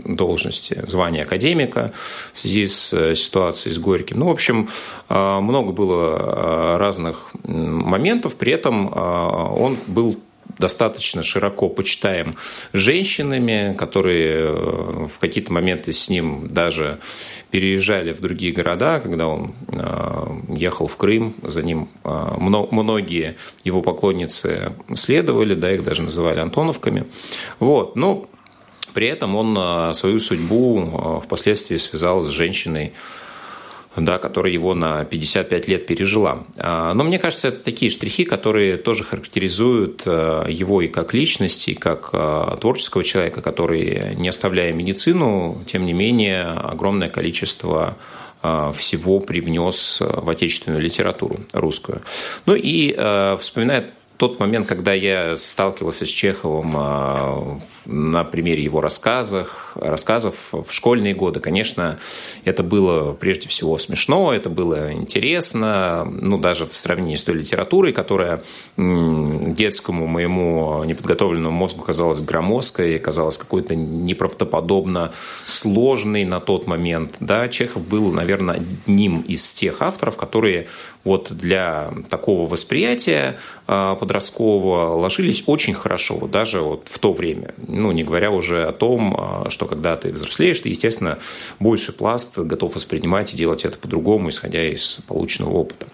должности, 0.05 0.81
звания 0.85 1.23
академика 1.23 1.91
в 2.33 2.37
связи 2.37 2.67
с 2.67 2.93
э, 2.93 3.15
ситуацией 3.15 3.73
с 3.73 3.77
Горьким. 3.77 4.19
Ну, 4.19 4.27
в 4.27 4.31
общем, 4.31 4.69
много 5.09 5.71
было 5.71 6.77
разных 6.77 7.31
моментов, 7.43 8.35
при 8.35 8.53
этом 8.53 8.91
он 8.95 9.77
был 9.87 10.17
достаточно 10.63 11.23
широко 11.23 11.67
почитаем 11.67 12.37
женщинами, 12.71 13.75
которые 13.77 14.45
э, 14.45 15.07
в 15.13 15.19
какие-то 15.19 15.51
моменты 15.51 15.91
с 15.91 16.09
ним 16.09 16.47
даже 16.47 16.99
переезжали 17.51 18.13
в 18.13 18.21
другие 18.21 18.53
города, 18.53 19.01
когда 19.01 19.27
он 19.27 19.51
э, 19.67 20.55
ехал 20.55 20.87
в 20.87 20.95
Крым, 20.95 21.35
за 21.43 21.63
ним 21.63 21.89
э, 22.05 22.35
многие 22.39 23.35
его 23.65 23.81
поклонницы 23.81 24.71
следовали, 24.95 25.53
да, 25.53 25.73
их 25.73 25.83
даже 25.83 26.01
называли 26.01 26.39
Антоновками. 26.39 27.07
Вот, 27.59 27.97
но 27.97 28.29
при 28.93 29.07
этом 29.07 29.35
он 29.35 29.93
свою 29.95 30.21
судьбу 30.21 31.21
впоследствии 31.25 31.75
связал 31.75 32.23
с 32.23 32.29
женщиной, 32.29 32.93
да, 33.95 34.17
которая 34.17 34.51
его 34.51 34.73
на 34.73 35.05
55 35.05 35.67
лет 35.67 35.85
пережила. 35.85 36.43
А, 36.57 36.93
но 36.93 37.03
мне 37.03 37.19
кажется, 37.19 37.49
это 37.49 37.63
такие 37.63 37.91
штрихи, 37.91 38.25
которые 38.25 38.77
тоже 38.77 39.03
характеризуют 39.03 40.03
э, 40.05 40.45
его 40.49 40.81
и 40.81 40.87
как 40.87 41.13
личности, 41.13 41.71
и 41.71 41.75
как 41.75 42.09
э, 42.13 42.57
творческого 42.59 43.03
человека, 43.03 43.41
который, 43.41 44.15
не 44.15 44.29
оставляя 44.29 44.73
медицину, 44.73 45.61
тем 45.67 45.85
не 45.85 45.93
менее, 45.93 46.43
огромное 46.43 47.09
количество 47.09 47.97
э, 48.41 48.71
всего 48.75 49.19
привнес 49.19 49.99
в 50.01 50.29
отечественную 50.29 50.81
литературу 50.81 51.41
русскую. 51.53 52.01
Ну 52.45 52.55
и 52.55 52.95
вспоминая 53.39 53.91
тот 54.17 54.39
момент, 54.39 54.67
когда 54.67 54.93
я 54.93 55.35
сталкивался 55.35 56.05
с 56.05 56.09
Чеховым 56.09 57.61
на 57.85 58.23
примере 58.23 58.63
его 58.63 58.79
рассказов 59.75 60.35
в 60.51 60.71
школьные 60.71 61.13
годы. 61.13 61.39
Конечно, 61.39 61.99
это 62.45 62.63
было 62.63 63.13
прежде 63.13 63.47
всего 63.47 63.77
смешно, 63.77 64.33
это 64.33 64.49
было 64.49 64.93
интересно, 64.93 66.05
ну, 66.05 66.37
даже 66.37 66.65
в 66.65 66.75
сравнении 66.75 67.15
с 67.15 67.23
той 67.23 67.35
литературой, 67.35 67.93
которая 67.93 68.43
детскому 68.77 70.07
моему 70.07 70.83
неподготовленному 70.85 71.55
мозгу 71.55 71.83
казалась 71.83 72.21
громоздкой, 72.21 72.99
казалась 72.99 73.37
какой-то 73.37 73.75
неправдоподобно 73.75 75.11
сложной 75.45 76.25
на 76.25 76.39
тот 76.39 76.67
момент. 76.67 77.15
Да, 77.19 77.47
Чехов 77.47 77.87
был, 77.87 78.11
наверное, 78.11 78.55
одним 78.55 79.21
из 79.21 79.53
тех 79.53 79.81
авторов, 79.81 80.17
которые 80.17 80.67
вот 81.03 81.31
для 81.31 81.91
такого 82.09 82.49
восприятия 82.49 83.37
а, 83.67 83.95
подросткового 83.95 84.95
ложились 84.95 85.43
очень 85.47 85.73
хорошо, 85.73 86.27
даже 86.27 86.61
вот 86.61 86.87
в 86.89 86.97
то 86.99 87.11
время. 87.11 87.53
Ну, 87.67 87.91
не 87.91 88.03
говоря 88.03 88.31
уже 88.31 88.63
о 88.65 88.71
том, 88.71 89.15
а, 89.17 89.49
что 89.63 89.67
когда 89.69 89.95
ты 89.95 90.11
взрослеешь, 90.11 90.59
ты, 90.59 90.69
естественно, 90.69 91.19
больше 91.59 91.93
пласт 91.93 92.37
готов 92.37 92.75
воспринимать 92.75 93.33
и 93.33 93.37
делать 93.37 93.63
это 93.63 93.77
по-другому, 93.77 94.29
исходя 94.29 94.61
из 94.69 94.97
полученного 95.07 95.53
опыта. 95.53 95.87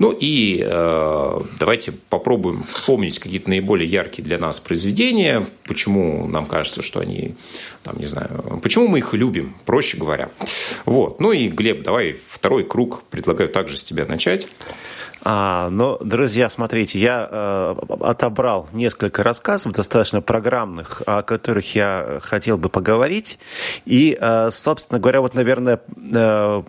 Ну 0.00 0.10
и 0.10 0.60
э, 0.60 1.40
давайте 1.60 1.92
попробуем 2.08 2.64
вспомнить 2.64 3.20
какие-то 3.20 3.48
наиболее 3.48 3.88
яркие 3.88 4.24
для 4.24 4.38
нас 4.38 4.58
произведения, 4.58 5.46
почему 5.64 6.26
нам 6.26 6.46
кажется, 6.46 6.82
что 6.82 6.98
они, 6.98 7.36
там, 7.84 7.96
не 7.98 8.06
знаю, 8.06 8.60
почему 8.60 8.88
мы 8.88 8.98
их 8.98 9.14
любим, 9.14 9.54
проще 9.66 9.98
говоря. 9.98 10.28
Вот. 10.84 11.20
Ну 11.20 11.30
и, 11.30 11.46
Глеб, 11.46 11.84
давай 11.84 12.16
второй 12.28 12.64
круг 12.64 13.04
предлагаю 13.10 13.48
также 13.48 13.76
с 13.76 13.84
тебя 13.84 14.04
начать. 14.04 14.48
А, 15.24 15.68
ну, 15.70 15.98
друзья, 16.00 16.48
смотрите, 16.50 16.98
я 16.98 17.28
э, 17.30 17.74
отобрал 18.00 18.68
несколько 18.72 19.22
рассказов, 19.22 19.72
достаточно 19.72 20.20
программных, 20.20 21.02
о 21.06 21.22
которых 21.22 21.76
я 21.76 22.18
хотел 22.22 22.58
бы 22.58 22.68
поговорить. 22.68 23.38
И, 23.84 24.18
э, 24.20 24.50
собственно 24.50 24.98
говоря, 24.98 25.20
вот, 25.20 25.34
наверное, 25.34 25.80
э, 25.96 26.62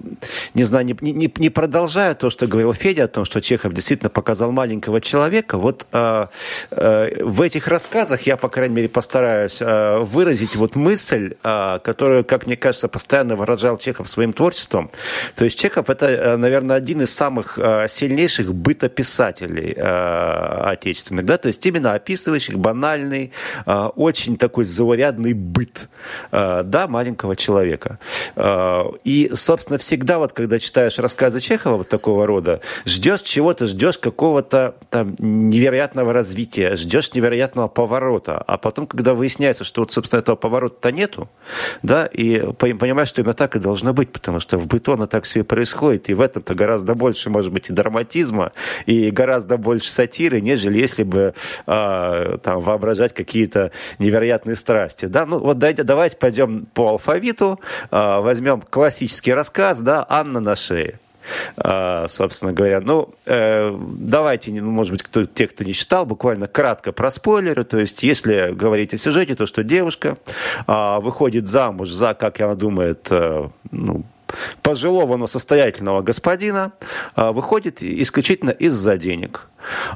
не 0.54 0.64
знаю, 0.66 0.86
не, 0.86 0.96
не, 1.02 1.34
не 1.36 1.50
продолжая 1.50 2.14
то, 2.14 2.30
что 2.30 2.46
говорил 2.46 2.74
Федя 2.74 3.06
о 3.06 3.08
том, 3.08 3.26
что 3.26 3.42
Чехов 3.42 3.74
действительно 3.74 4.12
показал 4.12 4.52
маленького 4.52 5.02
человека, 5.02 5.58
вот 5.58 5.88
э, 5.92 6.28
э, 6.70 7.24
в 7.24 7.42
этих 7.42 7.68
рассказах 7.68 8.22
я, 8.22 8.38
по 8.38 8.50
крайней 8.50 8.76
мере, 8.76 8.90
постараюсь 8.90 9.62
э, 9.62 9.98
выразить 9.98 10.56
вот 10.56 10.76
мысль, 10.76 11.34
э, 11.44 11.80
которую, 11.84 12.24
как 12.24 12.46
мне 12.46 12.56
кажется, 12.56 12.88
постоянно 12.88 13.36
выражал 13.36 13.78
Чехов 13.78 14.08
своим 14.08 14.32
творчеством. 14.32 14.92
То 15.36 15.44
есть 15.44 15.58
Чехов 15.58 15.90
это, 15.90 16.06
э, 16.06 16.38
наверное, 16.38 16.76
один 16.76 17.02
из 17.02 17.12
самых 17.12 17.58
э, 17.58 17.88
сильнейших 17.90 18.43
лучших 18.44 18.56
бытописателей 18.56 19.74
э, 19.76 20.72
отечественных, 20.72 21.26
да, 21.26 21.38
то 21.38 21.48
есть 21.48 21.66
именно 21.66 21.94
описывающих 21.94 22.58
банальный, 22.58 23.32
э, 23.66 23.90
очень 23.96 24.38
такой 24.38 24.66
заурядный 24.66 25.34
быт, 25.34 25.90
э, 26.32 26.64
да, 26.64 26.88
маленького 26.88 27.36
человека. 27.36 28.00
Э, 28.36 28.84
и, 29.04 29.32
собственно, 29.34 29.78
всегда 29.78 30.20
вот, 30.20 30.34
когда 30.34 30.60
читаешь 30.60 31.00
рассказы 31.00 31.40
Чехова 31.40 31.78
вот 31.78 31.90
такого 31.90 32.28
рода, 32.28 32.62
ждешь 32.86 33.22
чего-то, 33.22 33.68
ждешь 33.68 33.98
какого-то 33.98 34.76
там 34.90 35.16
невероятного 35.20 36.14
развития, 36.14 36.76
ждешь 36.76 37.14
невероятного 37.14 37.68
поворота, 37.68 38.38
а 38.38 38.58
потом, 38.58 38.88
когда 38.88 39.14
выясняется, 39.14 39.64
что 39.64 39.82
вот, 39.82 39.92
собственно, 39.92 40.20
этого 40.20 40.36
поворота-то 40.36 40.92
нету, 40.92 41.30
да, 41.82 42.06
и 42.06 42.40
понимаешь, 42.54 43.10
что 43.10 43.22
именно 43.22 43.34
так 43.34 43.56
и 43.56 43.60
должно 43.60 43.94
быть, 43.94 44.12
потому 44.12 44.40
что 44.40 44.58
в 44.58 44.68
быту 44.68 44.94
оно 44.94 45.08
так 45.08 45.24
все 45.24 45.40
и 45.40 45.44
происходит, 45.44 46.10
и 46.10 46.14
в 46.14 46.22
этом-то 46.22 46.56
гораздо 46.56 46.96
больше, 46.96 47.30
может 47.30 47.52
быть, 47.52 47.70
и 47.70 47.74
драматизм, 47.74 48.33
реализма 48.34 48.52
и 48.86 49.12
гораздо 49.12 49.58
больше 49.58 49.92
сатиры, 49.92 50.42
нежели 50.42 50.80
если 50.80 51.04
бы 51.04 51.34
э, 51.66 52.38
там 52.42 52.60
воображать 52.60 53.14
какие-то 53.14 53.72
невероятные 54.00 54.56
страсти. 54.56 55.06
Да? 55.06 55.26
Ну 55.26 55.40
вот 55.40 55.58
давайте 55.58 56.18
пойдем 56.18 56.66
по 56.74 56.90
алфавиту, 56.90 57.60
э, 57.92 58.20
возьмем 58.20 58.62
классический 58.62 59.34
рассказ, 59.34 59.82
да, 59.82 60.06
Анна 60.10 60.40
на 60.40 60.56
шее. 60.56 61.00
А, 61.56 62.08
собственно 62.10 62.52
говоря. 62.52 62.82
Ну, 62.82 63.16
э, 63.26 63.74
давайте, 63.98 64.52
ну, 64.52 64.72
может 64.72 64.92
быть, 64.92 65.04
кто, 65.04 65.24
те, 65.24 65.48
кто 65.48 65.64
не 65.64 65.74
читал, 65.74 66.06
буквально 66.06 66.50
кратко 66.50 66.92
про 66.92 67.10
спойлеры. 67.10 67.64
То 67.64 67.80
есть, 67.80 68.04
если 68.04 68.52
говорить 68.52 68.94
о 68.94 68.98
сюжете, 68.98 69.34
то 69.36 69.46
что 69.46 69.64
девушка 69.64 70.18
выходит 70.68 71.48
замуж 71.48 71.92
за, 71.92 72.14
как 72.14 72.42
она 72.42 72.56
думает, 72.56 73.08
э, 73.10 73.48
ну, 73.72 74.04
пожилого, 74.62 75.18
но 75.18 75.28
состоятельного 75.28 76.02
господина, 76.02 76.74
а, 77.16 77.32
выходит 77.32 77.82
исключительно 77.82 78.52
из-за 78.52 78.98
денег. 78.98 79.50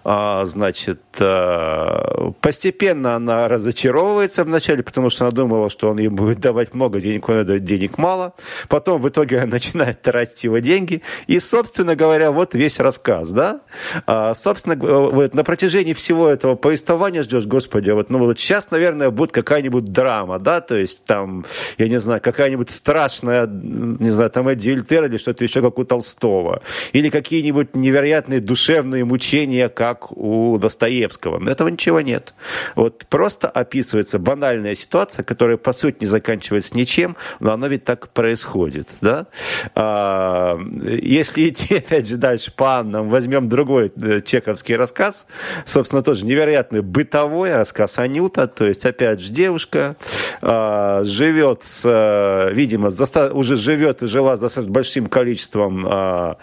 А, 0.04 0.46
значит, 0.46 1.02
э, 1.20 2.32
постепенно 2.42 3.16
она 3.16 3.48
разочаровывается 3.48 4.44
вначале, 4.44 4.84
потому 4.84 5.10
что 5.10 5.26
она 5.26 5.32
думала, 5.32 5.70
что 5.70 5.90
он 5.90 6.00
ей 6.00 6.08
будет 6.08 6.40
давать 6.40 6.74
много 6.74 7.00
денег, 7.00 7.30
он 7.30 7.46
дает 7.46 7.64
денег 7.64 7.98
мало. 7.98 8.34
Потом 8.68 9.02
в 9.02 9.10
итоге 9.10 9.40
она 9.40 9.48
начинает 9.52 10.02
тратить 10.02 10.44
его 10.44 10.60
деньги. 10.60 11.02
И, 11.28 11.40
собственно 11.40 11.96
говоря, 11.96 12.32
вот 12.32 12.54
весь 12.54 12.80
рассказ, 12.80 13.32
да? 13.32 13.62
А, 14.06 14.34
собственно, 14.34 14.76
вот 14.76 15.34
на 15.34 15.44
протяжении 15.44 15.94
всего 15.94 16.28
этого 16.30 16.56
повествования 16.56 17.24
ждешь, 17.24 17.46
господи, 17.46 17.92
вот, 17.92 18.10
ну 18.10 18.20
вот 18.20 18.40
сейчас, 18.40 18.72
наверное, 18.72 19.10
будет 19.10 19.32
какая-нибудь 19.32 19.86
драма, 19.86 20.40
да, 20.40 20.62
то 20.62 20.76
есть 20.76 21.04
там, 21.06 21.46
я 21.78 21.88
не 21.88 22.00
знаю, 22.00 22.22
какая-нибудь 22.22 22.70
страшная, 22.70 23.48
не 23.48 24.10
знаю, 24.10 24.30
там 24.30 24.48
Эдди 24.48 24.70
или 24.70 25.18
что-то 25.18 25.44
еще, 25.44 25.62
как 25.62 25.78
у 25.80 25.84
Толстого. 25.84 26.62
Или 26.94 27.10
какие-нибудь 27.10 27.76
невероятные 27.76 28.40
душевные 28.40 29.06
мучения 29.06 29.70
как 29.78 30.12
у 30.18 30.58
Достоевского. 30.58 31.38
Но 31.38 31.52
этого 31.52 31.68
ничего 31.68 32.02
нет. 32.02 32.34
Вот 32.74 33.06
просто 33.10 33.48
описывается 33.48 34.18
банальная 34.18 34.74
ситуация, 34.74 35.22
которая, 35.22 35.58
по 35.58 35.72
сути, 35.72 35.98
не 36.02 36.08
заканчивается 36.08 36.76
ничем, 36.76 37.16
но 37.40 37.52
она 37.54 37.68
ведь 37.68 37.84
так 37.84 38.10
происходит. 38.10 38.90
Да? 39.02 39.28
А, 39.76 40.60
если 40.82 41.50
идти, 41.50 41.76
опять 41.78 42.08
же, 42.08 42.18
дальше 42.18 42.52
по 42.52 42.78
Аннам, 42.78 43.10
возьмем 43.10 43.50
другой 43.50 43.92
э, 44.02 44.22
чековский 44.22 44.76
рассказ, 44.76 45.28
собственно, 45.64 46.02
тоже 46.02 46.26
невероятный 46.26 46.82
бытовой 46.82 47.54
рассказ 47.54 48.00
Анюта, 48.00 48.48
то 48.48 48.66
есть, 48.66 48.84
опять 48.84 49.20
же, 49.20 49.32
девушка 49.32 49.96
а, 50.42 51.04
живет, 51.04 51.62
с, 51.62 51.84
э, 51.86 52.52
видимо, 52.52 52.90
уже 53.32 53.58
живет 53.58 54.02
и 54.02 54.08
жила 54.08 54.38
с 54.38 54.40
достаточно 54.40 54.74
большим 54.74 55.06
количеством 55.06 55.86
а, 55.88 56.38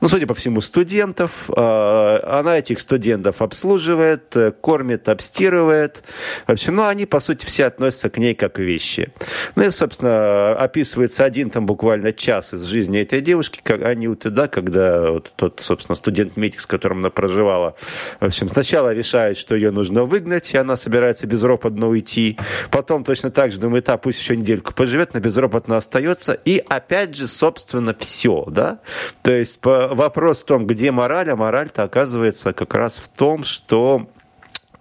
ну, 0.00 0.08
судя 0.08 0.26
по 0.26 0.34
всему, 0.34 0.60
студентов. 0.60 1.50
А, 1.56 2.38
она 2.40 2.58
этих 2.58 2.80
студентов 2.80 3.42
обслуживает, 3.42 4.36
э, 4.36 4.52
кормит, 4.52 5.08
обстирывает. 5.08 6.04
В 6.46 6.52
общем, 6.52 6.76
ну, 6.76 6.86
они, 6.86 7.06
по 7.06 7.20
сути, 7.20 7.44
все 7.44 7.66
относятся 7.66 8.10
к 8.10 8.18
ней 8.18 8.34
как 8.34 8.58
вещи. 8.58 9.12
Ну 9.56 9.66
и, 9.66 9.70
собственно, 9.70 10.52
описывается 10.52 11.24
один 11.24 11.50
там 11.50 11.66
буквально 11.66 12.12
час 12.12 12.54
из 12.54 12.64
жизни 12.64 13.00
этой 13.00 13.20
девушки, 13.20 13.60
как 13.62 13.82
они 13.82 14.08
вот 14.08 14.20
да, 14.32 14.48
когда 14.48 15.10
вот 15.10 15.32
тот, 15.36 15.60
собственно, 15.60 15.96
студент-медик, 15.96 16.60
с 16.60 16.66
которым 16.66 16.98
она 16.98 17.10
проживала, 17.10 17.74
в 18.20 18.26
общем, 18.26 18.48
сначала 18.48 18.92
решает, 18.92 19.36
что 19.36 19.54
ее 19.54 19.70
нужно 19.70 20.04
выгнать, 20.04 20.52
и 20.54 20.58
она 20.58 20.76
собирается 20.76 21.26
безропотно 21.26 21.88
уйти. 21.88 22.38
Потом 22.70 23.04
точно 23.04 23.30
так 23.30 23.52
же 23.52 23.58
думает, 23.58 23.88
а 23.88 23.96
пусть 23.96 24.20
еще 24.20 24.36
недельку 24.36 24.74
поживет, 24.74 25.14
но 25.14 25.20
безропотно 25.20 25.76
остается. 25.76 26.32
И 26.32 26.62
опять 26.68 27.16
же, 27.16 27.26
собственно, 27.26 27.94
все, 27.98 28.44
да? 28.46 28.80
То 29.22 29.32
есть 29.32 29.60
по 29.60 29.87
вопрос 29.94 30.42
в 30.42 30.46
том, 30.46 30.66
где 30.66 30.90
мораль, 30.90 31.30
а 31.30 31.36
мораль-то 31.36 31.84
оказывается 31.84 32.52
как 32.52 32.74
раз 32.74 32.98
в 32.98 33.08
том, 33.08 33.42
что 33.42 34.08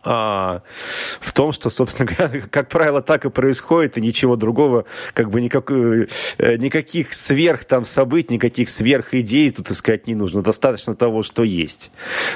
а, 0.09 0.61
в 1.19 1.33
том, 1.33 1.51
что, 1.51 1.69
собственно 1.69 2.09
говоря, 2.09 2.41
как 2.51 2.69
правило, 2.69 3.01
так 3.01 3.25
и 3.25 3.29
происходит, 3.29 3.97
и 3.97 4.01
ничего 4.01 4.37
другого, 4.37 4.85
как 5.13 5.29
бы 5.29 5.41
никак, 5.41 5.69
э, 5.69 6.07
никаких 6.57 7.13
сверх 7.13 7.65
там 7.65 7.83
событий, 7.83 8.35
никаких 8.35 8.69
сверх 8.69 9.13
идей 9.13 9.51
тут 9.51 9.69
искать 9.69 10.07
не 10.07 10.15
нужно. 10.15 10.41
Достаточно 10.41 10.95
того, 10.95 11.23
что 11.23 11.43
есть. 11.43 11.91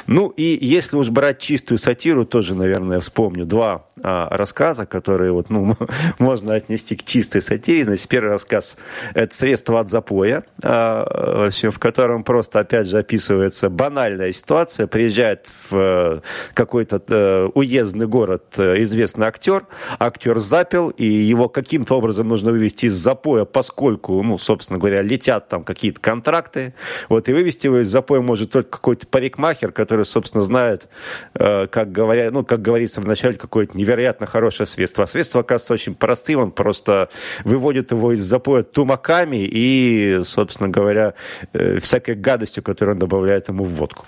Ну 0.07 0.27
и 0.29 0.57
если 0.61 0.97
уж 0.97 1.09
брать 1.09 1.39
чистую 1.39 1.77
сатиру, 1.77 2.25
тоже, 2.25 2.55
наверное, 2.55 2.99
вспомню 2.99 3.45
два 3.45 3.85
а, 4.03 4.27
рассказа, 4.35 4.85
которые 4.85 5.31
вот, 5.31 5.49
ну, 5.49 5.77
можно 6.19 6.55
отнести 6.55 6.95
к 6.95 7.03
чистой 7.03 7.41
сатире. 7.41 7.85
Значит, 7.85 8.07
первый 8.07 8.31
рассказ– 8.31 8.77
это 9.13 9.33
«Средство 9.33 9.79
от 9.79 9.89
запоя», 9.89 10.43
а, 10.61 11.49
в 11.49 11.79
котором 11.79 12.23
просто, 12.23 12.59
опять 12.59 12.87
же, 12.87 12.97
описывается 12.97 13.69
банальная 13.69 14.33
ситуация. 14.33 14.87
Приезжает 14.87 15.47
в 15.69 15.75
э, 15.75 16.21
какой-то 16.53 17.01
э, 17.07 17.60
уездный 17.61 18.07
город 18.07 18.55
э, 18.57 18.81
известный 18.81 19.27
актер, 19.27 19.65
актер 19.99 20.39
запил, 20.39 20.89
и 20.89 21.05
его 21.05 21.47
каким-то 21.47 21.97
образом 21.97 22.27
нужно 22.27 22.51
вывести 22.51 22.87
из 22.87 22.93
запоя, 22.93 23.45
поскольку, 23.45 24.21
ну, 24.23 24.37
собственно 24.37 24.79
говоря, 24.79 25.01
летят 25.01 25.47
там 25.47 25.63
какие-то 25.63 25.99
контракты, 26.01 26.73
вот, 27.07 27.29
и 27.29 27.33
вывести 27.33 27.67
его 27.67 27.81
из 27.81 27.87
запоя 27.87 28.21
может 28.21 28.51
только 28.51 28.69
какой-то 28.69 29.07
парикмахер, 29.07 29.71
который, 29.71 30.05
собственно, 30.05 30.43
знает, 30.43 30.89
э, 31.35 31.67
как 31.67 31.91
говоря, 31.91 32.31
ну, 32.31 32.43
как 32.43 32.61
говорится 32.61 32.99
вначале, 32.99 33.37
какое-то 33.37 33.77
невероятно 33.77 34.25
хорошее 34.25 34.67
средство. 34.67 35.03
А 35.03 35.07
средство, 35.07 35.41
оказывается, 35.41 35.73
очень 35.73 35.95
простым, 35.95 36.39
он 36.41 36.51
просто 36.51 37.09
выводит 37.43 37.91
его 37.91 38.11
из 38.13 38.21
запоя 38.21 38.63
тумаками 38.63 39.47
и, 39.49 40.21
собственно 40.23 40.69
говоря, 40.69 41.13
э, 41.53 41.79
всякой 41.79 42.15
гадостью, 42.15 42.63
которую 42.63 42.95
он 42.95 42.99
добавляет 42.99 43.49
ему 43.49 43.63
в 43.63 43.69
водку. 43.69 44.05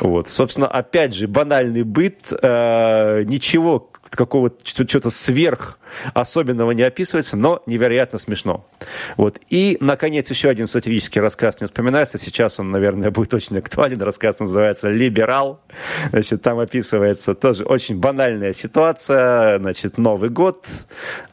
Вот. 0.00 0.28
Собственно, 0.28 0.66
опять 0.66 1.14
же, 1.14 1.28
банальный 1.28 1.82
быт, 1.82 2.32
ничего 3.26 3.90
какого-то 4.10 4.64
что-то 4.64 5.10
сверх 5.10 5.78
особенного 6.14 6.72
не 6.72 6.82
описывается, 6.82 7.36
но 7.36 7.62
невероятно 7.66 8.18
смешно. 8.18 8.66
Вот. 9.16 9.38
И, 9.48 9.76
наконец, 9.80 10.30
еще 10.30 10.48
один 10.48 10.66
сатирический 10.66 11.20
рассказ 11.20 11.60
не 11.60 11.66
вспоминается. 11.66 12.18
Сейчас 12.18 12.60
он, 12.60 12.70
наверное, 12.70 13.10
будет 13.10 13.34
очень 13.34 13.58
актуален. 13.58 14.00
Рассказ 14.00 14.40
называется 14.40 14.88
«Либерал». 14.88 15.60
Значит, 16.10 16.42
там 16.42 16.58
описывается 16.58 17.34
тоже 17.34 17.64
очень 17.64 17.98
банальная 17.98 18.52
ситуация. 18.52 19.58
Значит, 19.58 19.98
Новый 19.98 20.30
год. 20.30 20.66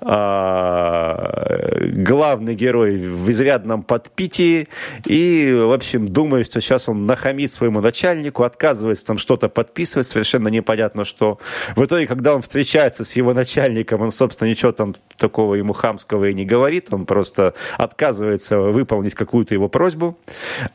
А, 0.02 1.80
главный 1.96 2.56
герой 2.56 2.98
в 2.98 3.30
изрядном 3.30 3.84
подпитии. 3.84 4.68
И, 5.06 5.54
в 5.56 5.72
общем, 5.72 6.06
думает, 6.06 6.48
что 6.48 6.62
сейчас 6.62 6.90
он 6.90 7.06
нахамит 7.06 7.52
своему 7.52 7.82
начальнику, 7.82 8.44
отказывается 8.44 9.06
там 9.08 9.18
что-то 9.18 9.50
подписывать, 9.50 10.08
совершенно 10.08 10.48
непонятно 10.48 11.06
что. 11.06 11.40
В 11.76 11.86
итоге, 11.86 12.08
когда 12.08 12.36
он 12.36 12.42
встречается 12.42 12.63
с 13.04 13.16
его 13.16 13.34
начальником, 13.34 14.02
он, 14.02 14.12
собственно, 14.12 14.44
собственно, 14.44 14.50
ничего 14.50 14.72
там 14.72 14.96
такого 15.18 15.56
ему 15.56 15.74
хамского 15.74 16.26
и 16.26 16.34
не 16.34 16.46
говорит, 16.46 16.88
он 16.92 17.06
просто 17.06 17.54
отказывается 17.78 18.60
выполнить 18.60 19.16
какую-то 19.16 19.54
его 19.54 19.70
просьбу, 19.70 20.18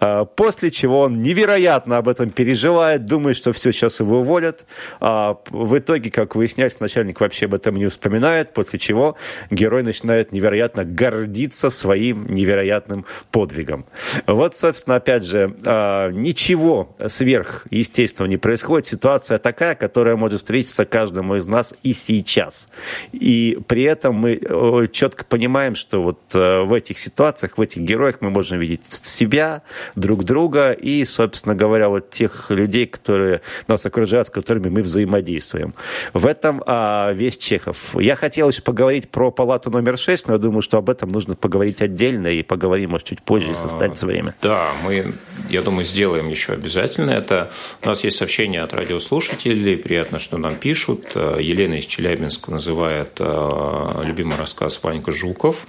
а, 0.00 0.24
после 0.24 0.70
чего 0.70 1.00
он 1.00 1.18
невероятно 1.18 1.98
об 1.98 2.08
этом 2.08 2.30
переживает, 2.30 3.04
думает, 3.04 3.36
что 3.36 3.52
все, 3.52 3.72
сейчас 3.72 4.00
его 4.00 4.20
уволят, 4.20 4.66
а 5.00 5.38
в 5.50 5.76
итоге, 5.76 6.10
как 6.10 6.36
выясняется, 6.36 6.78
начальник 6.80 7.20
вообще 7.20 7.46
об 7.46 7.54
этом 7.54 7.74
не 7.74 7.86
вспоминает, 7.88 8.54
после 8.54 8.78
чего 8.78 9.16
герой 9.50 9.82
начинает 9.82 10.32
невероятно 10.32 10.84
гордиться 10.84 11.70
своим 11.70 12.26
невероятным 12.26 13.04
подвигом. 13.30 13.86
Вот, 14.26 14.54
собственно, 14.54 14.96
опять 14.96 15.24
же, 15.24 15.56
а, 15.64 16.10
ничего 16.10 16.94
сверхъестественного 17.06 18.30
не 18.30 18.36
происходит, 18.36 18.86
ситуация 18.86 19.38
такая, 19.38 19.74
которая 19.74 20.16
может 20.16 20.38
встретиться 20.38 20.84
каждому 20.84 21.36
из 21.36 21.46
нас 21.46 21.74
и 21.82 21.92
сейчас. 21.92 22.68
И 23.12 23.58
при 23.66 23.82
этом 23.82 24.14
мы 24.14 24.38
э, 24.40 24.86
четко 24.92 25.24
понимаем, 25.24 25.74
что 25.74 26.02
вот 26.02 26.20
э, 26.34 26.62
в 26.62 26.72
этих 26.72 26.98
ситуациях, 26.98 27.58
в 27.58 27.60
этих 27.60 27.82
героях 27.82 28.16
мы 28.20 28.30
можем 28.30 28.58
видеть 28.58 28.84
себя, 28.84 29.62
друг 29.94 30.24
друга 30.24 30.72
и, 30.72 31.04
собственно 31.04 31.54
говоря, 31.54 31.88
вот 31.88 32.10
тех 32.10 32.50
людей, 32.50 32.86
которые 32.86 33.42
нас 33.66 33.84
окружают, 33.86 34.28
с 34.28 34.30
которыми 34.30 34.68
мы 34.68 34.82
взаимодействуем. 34.82 35.74
В 36.12 36.26
этом 36.26 36.62
а, 36.66 37.12
весь 37.12 37.38
Чехов. 37.38 37.94
Я 37.98 38.16
хотел 38.16 38.48
еще 38.48 38.62
поговорить 38.62 39.08
про 39.08 39.30
палату 39.30 39.70
номер 39.70 39.96
6, 39.96 40.28
но 40.28 40.34
я 40.34 40.38
думаю, 40.38 40.62
что 40.62 40.78
об 40.78 40.90
этом 40.90 41.08
нужно 41.08 41.36
поговорить 41.36 41.82
отдельно 41.82 42.28
и 42.28 42.42
поговорим, 42.42 42.90
может, 42.90 43.06
чуть 43.06 43.22
позже, 43.22 43.50
если 43.50 43.66
останется 43.66 44.06
время. 44.06 44.34
Да, 44.42 44.70
мы, 44.84 45.12
я 45.48 45.62
думаю, 45.62 45.84
сделаем 45.84 46.28
еще 46.28 46.52
обязательно 46.52 47.10
это. 47.10 47.50
У 47.82 47.88
нас 47.88 48.04
есть 48.04 48.16
сообщение 48.16 48.62
от 48.62 48.72
радиослушателей, 48.72 49.76
приятно, 49.76 50.18
что 50.18 50.38
нам 50.38 50.56
пишут. 50.56 51.12
Э, 51.14 51.38
Елена 51.68 51.78
из 51.78 51.86
Челябинска 51.86 52.50
называет 52.50 53.20
Э, 53.28 54.02
любимый 54.04 54.36
рассказ 54.36 54.82
Ванька 54.82 55.12
Жуков. 55.12 55.66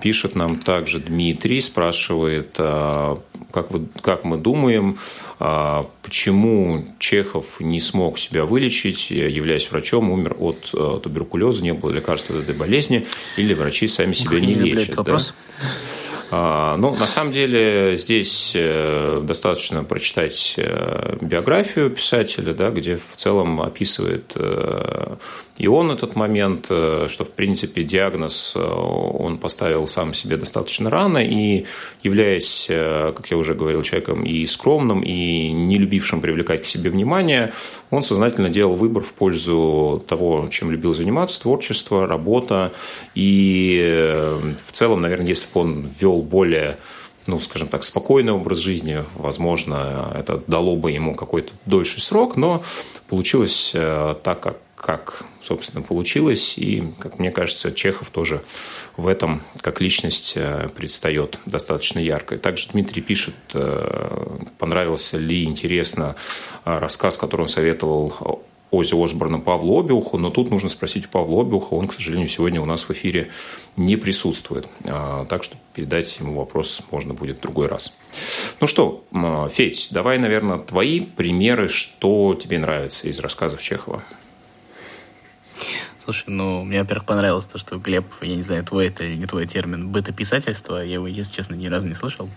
Пишет 0.00 0.34
нам 0.34 0.58
также 0.58 0.98
Дмитрий, 0.98 1.60
спрашивает, 1.60 2.54
э, 2.58 3.16
как, 3.50 3.70
вы, 3.70 3.86
как 4.00 4.24
мы 4.24 4.36
думаем, 4.36 4.98
э, 5.40 5.82
почему 6.02 6.84
Чехов 6.98 7.60
не 7.60 7.80
смог 7.80 8.18
себя 8.18 8.44
вылечить, 8.44 9.10
являясь 9.10 9.70
врачом, 9.70 10.10
умер 10.10 10.36
от 10.38 11.02
туберкулеза, 11.02 11.62
не 11.62 11.72
было 11.72 11.90
лекарства 11.90 12.36
от 12.36 12.44
этой 12.44 12.54
болезни, 12.54 13.06
или 13.36 13.54
врачи 13.54 13.88
сами 13.88 14.12
себя 14.12 14.40
не 14.40 14.54
лечат. 14.54 15.04
Да? 15.04 15.16
А, 15.16 15.18
ну, 16.32 16.96
на 16.96 17.06
самом 17.06 17.30
деле, 17.30 17.96
здесь 17.98 18.52
э, 18.54 19.20
достаточно 19.22 19.84
прочитать 19.84 20.54
э, 20.56 21.16
биографию 21.20 21.90
писателя, 21.90 22.54
да, 22.54 22.70
где 22.70 22.96
в 22.96 23.16
целом 23.16 23.60
описывает 23.60 24.32
э, 24.34 25.16
и 25.58 25.66
он 25.66 25.90
этот 25.90 26.16
момент, 26.16 26.66
что, 26.66 27.24
в 27.24 27.30
принципе, 27.30 27.82
диагноз 27.82 28.56
он 28.56 29.38
поставил 29.38 29.86
сам 29.86 30.14
себе 30.14 30.36
достаточно 30.36 30.90
рано, 30.90 31.18
и 31.18 31.66
являясь, 32.02 32.66
как 32.68 33.30
я 33.30 33.36
уже 33.36 33.54
говорил, 33.54 33.82
человеком 33.82 34.24
и 34.24 34.46
скромным, 34.46 35.02
и 35.02 35.52
не 35.52 35.78
любившим 35.78 36.20
привлекать 36.20 36.62
к 36.62 36.66
себе 36.66 36.90
внимание, 36.90 37.52
он 37.90 38.02
сознательно 38.02 38.48
делал 38.48 38.76
выбор 38.76 39.02
в 39.02 39.12
пользу 39.12 40.02
того, 40.08 40.48
чем 40.50 40.70
любил 40.70 40.94
заниматься, 40.94 41.42
творчество, 41.42 42.06
работа, 42.06 42.72
и 43.14 44.38
в 44.56 44.72
целом, 44.72 45.02
наверное, 45.02 45.28
если 45.28 45.46
бы 45.52 45.60
он 45.60 45.88
вел 46.00 46.22
более 46.22 46.78
ну, 47.26 47.38
скажем 47.38 47.68
так, 47.68 47.84
спокойный 47.84 48.32
образ 48.32 48.58
жизни, 48.58 49.04
возможно, 49.14 50.10
это 50.14 50.42
дало 50.46 50.76
бы 50.76 50.90
ему 50.90 51.14
какой-то 51.14 51.52
дольший 51.66 52.00
срок, 52.00 52.36
но 52.36 52.62
получилось 53.08 53.72
э, 53.74 54.16
так, 54.22 54.40
как, 54.40 54.56
как, 54.82 55.22
собственно, 55.40 55.82
получилось. 55.82 56.58
И, 56.58 56.82
как 56.98 57.20
мне 57.20 57.30
кажется, 57.30 57.70
Чехов 57.72 58.10
тоже 58.10 58.42
в 58.96 59.06
этом, 59.06 59.40
как 59.60 59.80
личность, 59.80 60.32
э, 60.34 60.68
предстает 60.74 61.38
достаточно 61.46 62.00
ярко. 62.00 62.36
Также 62.36 62.68
Дмитрий 62.72 63.00
пишет, 63.00 63.36
э, 63.54 64.38
понравился 64.58 65.18
ли, 65.18 65.44
интересно 65.44 66.16
рассказ, 66.64 67.16
который 67.16 67.42
он 67.42 67.48
советовал 67.48 68.42
Ози 68.72 68.94
Осборна 68.94 69.38
Павлу 69.38 69.80
Обиуху, 69.80 70.18
но 70.18 70.30
тут 70.30 70.50
нужно 70.50 70.68
спросить 70.70 71.04
у 71.06 71.08
Павла 71.10 71.42
Обиуха, 71.42 71.74
он, 71.74 71.88
к 71.88 71.92
сожалению, 71.92 72.28
сегодня 72.28 72.60
у 72.60 72.64
нас 72.64 72.84
в 72.84 72.90
эфире 72.90 73.30
не 73.76 73.96
присутствует. 73.96 74.66
Так 74.82 75.44
что 75.44 75.58
передать 75.74 76.18
ему 76.18 76.38
вопрос 76.38 76.82
можно 76.90 77.12
будет 77.12 77.36
в 77.36 77.40
другой 77.40 77.68
раз. 77.68 77.94
Ну 78.60 78.66
что, 78.66 79.04
Федь, 79.52 79.90
давай, 79.92 80.16
наверное, 80.18 80.58
твои 80.58 81.00
примеры, 81.00 81.68
что 81.68 82.34
тебе 82.34 82.58
нравится 82.58 83.08
из 83.08 83.18
рассказов 83.20 83.60
Чехова. 83.60 84.02
Слушай, 86.04 86.24
ну, 86.26 86.64
мне, 86.64 86.80
во-первых, 86.80 87.04
понравилось 87.04 87.46
то, 87.46 87.58
что 87.58 87.78
Глеб, 87.78 88.06
я 88.22 88.34
не 88.34 88.42
знаю, 88.42 88.64
твой 88.64 88.88
это 88.88 89.04
или 89.04 89.14
не 89.14 89.26
твой 89.26 89.46
термин, 89.46 89.88
бытописательство, 89.88 90.78
я 90.78 90.94
его, 90.94 91.06
если 91.06 91.32
честно, 91.32 91.54
ни 91.54 91.68
разу 91.68 91.86
не 91.86 91.94
слышал. 91.94 92.28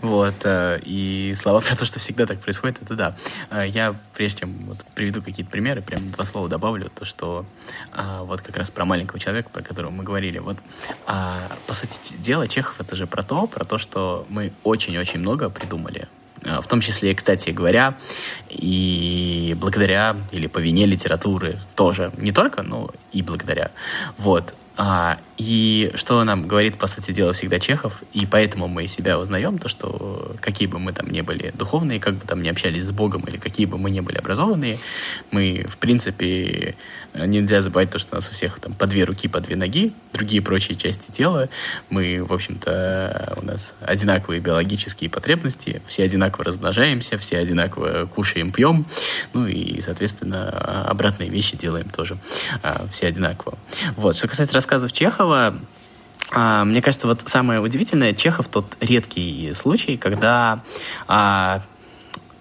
Вот, 0.00 0.34
э, 0.44 0.78
и 0.84 1.34
слова 1.36 1.60
про 1.60 1.74
то, 1.74 1.86
что 1.86 1.98
всегда 1.98 2.24
так 2.24 2.40
происходит, 2.40 2.80
это 2.82 2.94
да. 2.94 3.16
Э, 3.50 3.66
я, 3.66 3.96
прежде 4.14 4.40
чем 4.40 4.66
вот, 4.66 4.78
приведу 4.94 5.22
какие-то 5.22 5.50
примеры, 5.50 5.82
прям 5.82 6.08
два 6.08 6.24
слова 6.24 6.48
добавлю, 6.48 6.88
то, 6.88 7.04
что 7.04 7.44
а, 7.90 8.22
вот 8.22 8.42
как 8.42 8.56
раз 8.56 8.70
про 8.70 8.84
маленького 8.84 9.18
человека, 9.18 9.50
про 9.50 9.62
которого 9.62 9.90
мы 9.90 10.04
говорили, 10.04 10.38
вот, 10.38 10.58
по 11.04 11.74
сути 11.74 12.14
дела, 12.18 12.46
Чехов 12.46 12.80
это 12.80 12.94
же 12.94 13.08
про 13.08 13.24
то, 13.24 13.48
про 13.48 13.64
то, 13.64 13.78
что 13.78 14.24
мы 14.28 14.52
очень-очень 14.62 15.18
много 15.18 15.50
придумали 15.50 16.06
Э, 16.06 16.23
в 16.44 16.66
том 16.66 16.80
числе, 16.80 17.14
кстати 17.14 17.50
говоря, 17.50 17.94
и 18.50 19.56
благодаря 19.58 20.16
или 20.32 20.46
по 20.46 20.58
вине 20.58 20.86
литературы 20.86 21.58
тоже. 21.74 22.12
Не 22.18 22.32
только, 22.32 22.62
но 22.62 22.90
и 23.12 23.22
благодаря. 23.22 23.70
Вот. 24.18 24.54
И 25.36 25.90
что 25.96 26.22
нам 26.22 26.46
говорит, 26.46 26.78
по 26.78 26.86
сути 26.86 27.12
дела, 27.12 27.32
всегда 27.32 27.58
Чехов, 27.58 28.02
и 28.12 28.24
поэтому 28.24 28.68
мы 28.68 28.86
себя 28.86 29.18
узнаем, 29.18 29.58
то, 29.58 29.68
что 29.68 30.36
какие 30.40 30.68
бы 30.68 30.78
мы 30.78 30.92
там 30.92 31.10
не 31.10 31.22
были 31.22 31.52
духовные, 31.54 31.98
как 31.98 32.14
бы 32.14 32.26
там 32.26 32.42
не 32.42 32.50
общались 32.50 32.84
с 32.84 32.92
Богом, 32.92 33.22
или 33.22 33.36
какие 33.36 33.66
бы 33.66 33.76
мы 33.76 33.90
не 33.90 34.00
были 34.00 34.18
образованные, 34.18 34.78
мы, 35.30 35.66
в 35.68 35.76
принципе, 35.78 36.76
Нельзя 37.14 37.62
забывать 37.62 37.90
то, 37.90 38.00
что 38.00 38.14
у 38.14 38.16
нас 38.16 38.28
у 38.28 38.32
всех 38.32 38.58
там 38.58 38.72
по 38.72 38.88
две 38.88 39.04
руки, 39.04 39.28
по 39.28 39.38
две 39.38 39.54
ноги, 39.54 39.92
другие 40.12 40.42
прочие 40.42 40.76
части 40.76 41.12
тела. 41.12 41.48
Мы, 41.88 42.24
в 42.24 42.32
общем-то, 42.32 43.38
у 43.40 43.44
нас 43.44 43.74
одинаковые 43.80 44.40
биологические 44.40 45.08
потребности, 45.08 45.80
все 45.86 46.02
одинаково 46.02 46.46
размножаемся, 46.46 47.16
все 47.16 47.38
одинаково 47.38 48.06
кушаем, 48.06 48.50
пьем, 48.50 48.84
ну 49.32 49.46
и, 49.46 49.80
соответственно, 49.80 50.86
обратные 50.88 51.28
вещи 51.28 51.56
делаем 51.56 51.88
тоже 51.88 52.18
а, 52.64 52.84
все 52.90 53.06
одинаково. 53.06 53.56
Вот. 53.94 54.16
Что 54.16 54.26
касается 54.26 54.54
рассказов 54.54 54.92
Чехова, 54.92 55.23
а, 56.30 56.64
мне 56.64 56.82
кажется, 56.82 57.06
вот 57.06 57.22
самое 57.26 57.60
удивительное, 57.60 58.12
Чехов 58.12 58.48
тот 58.48 58.76
редкий 58.80 59.52
случай, 59.54 59.96
когда, 59.96 60.60
а, 61.06 61.62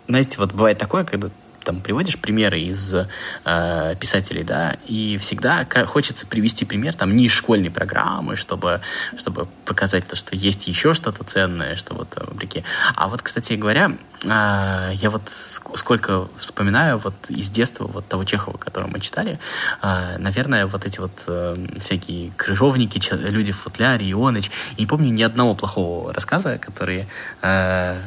знаете, 0.07 0.37
вот 0.39 0.51
бывает 0.51 0.77
такое, 0.77 1.03
когда 1.03 1.29
там 1.63 1.81
приводишь 1.81 2.17
примеры 2.17 2.59
из 2.59 2.93
э, 2.93 3.95
писателей, 3.99 4.43
да, 4.43 4.77
и 4.85 5.17
всегда 5.17 5.65
хочется 5.87 6.27
привести 6.27 6.65
пример 6.65 6.93
там 6.93 7.15
не 7.15 7.25
из 7.25 7.31
школьной 7.31 7.71
программы, 7.71 8.35
чтобы, 8.35 8.81
чтобы 9.17 9.47
показать 9.65 10.07
то, 10.07 10.15
что 10.15 10.35
есть 10.35 10.67
еще 10.67 10.93
что-то 10.93 11.23
ценное, 11.23 11.75
что 11.75 11.93
вот 11.93 12.09
в 12.15 12.39
реке. 12.39 12.63
А 12.95 13.07
вот, 13.07 13.21
кстати 13.21 13.53
говоря, 13.53 13.91
э, 14.23 14.91
я 14.93 15.09
вот 15.09 15.29
сколько 15.29 16.27
вспоминаю 16.37 16.97
вот 16.97 17.15
из 17.29 17.49
детства 17.49 17.85
вот 17.85 18.07
того 18.07 18.23
Чехова, 18.23 18.57
которого 18.57 18.89
мы 18.89 18.99
читали, 18.99 19.39
э, 19.81 20.17
наверное, 20.17 20.67
вот 20.67 20.85
эти 20.85 20.99
вот 20.99 21.23
э, 21.27 21.55
всякие 21.79 22.31
крыжовники, 22.37 23.01
люди 23.13 23.51
в 23.51 23.57
футляре, 23.57 24.11
Ионыч, 24.11 24.51
не 24.77 24.85
помню 24.85 25.11
ни 25.11 25.23
одного 25.23 25.55
плохого 25.55 26.13
рассказа, 26.13 26.57
который 26.57 27.07
э, 27.41 27.97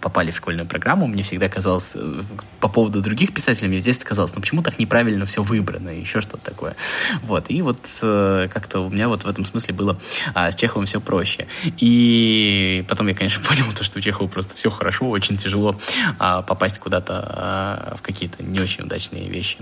попали 0.00 0.30
в 0.30 0.36
школьную 0.36 0.66
программу, 0.66 1.06
мне 1.06 1.22
всегда 1.22 1.48
казалось, 1.48 1.92
э, 1.94 2.22
по 2.60 2.68
поводу 2.68 3.00
других 3.00 3.32
писателей, 3.32 3.68
мне 3.68 3.78
здесь 3.78 3.98
казалось, 3.98 4.34
ну 4.34 4.40
почему 4.40 4.62
так 4.62 4.78
неправильно 4.78 5.26
все 5.26 5.42
выбрано, 5.42 5.90
еще 5.90 6.20
что-то 6.20 6.44
такое. 6.44 6.76
Вот, 7.22 7.50
и 7.50 7.62
вот 7.62 7.80
э, 8.02 8.48
как-то 8.52 8.80
у 8.80 8.90
меня 8.90 9.08
вот 9.08 9.24
в 9.24 9.28
этом 9.28 9.44
смысле 9.44 9.74
было 9.74 9.98
а, 10.34 10.50
с 10.50 10.56
Чеховым 10.56 10.86
все 10.86 11.00
проще. 11.00 11.46
И 11.78 12.84
потом 12.88 13.08
я, 13.08 13.14
конечно, 13.14 13.42
понял, 13.48 13.64
то, 13.74 13.84
что 13.84 13.98
у 13.98 14.02
Чехова 14.02 14.28
просто 14.28 14.54
все 14.54 14.70
хорошо, 14.70 15.08
очень 15.08 15.36
тяжело 15.36 15.76
а, 16.18 16.42
попасть 16.42 16.78
куда-то 16.78 17.24
а, 17.26 17.96
в 17.98 18.02
какие-то 18.02 18.42
не 18.42 18.60
очень 18.60 18.84
удачные 18.84 19.28
вещи. 19.28 19.58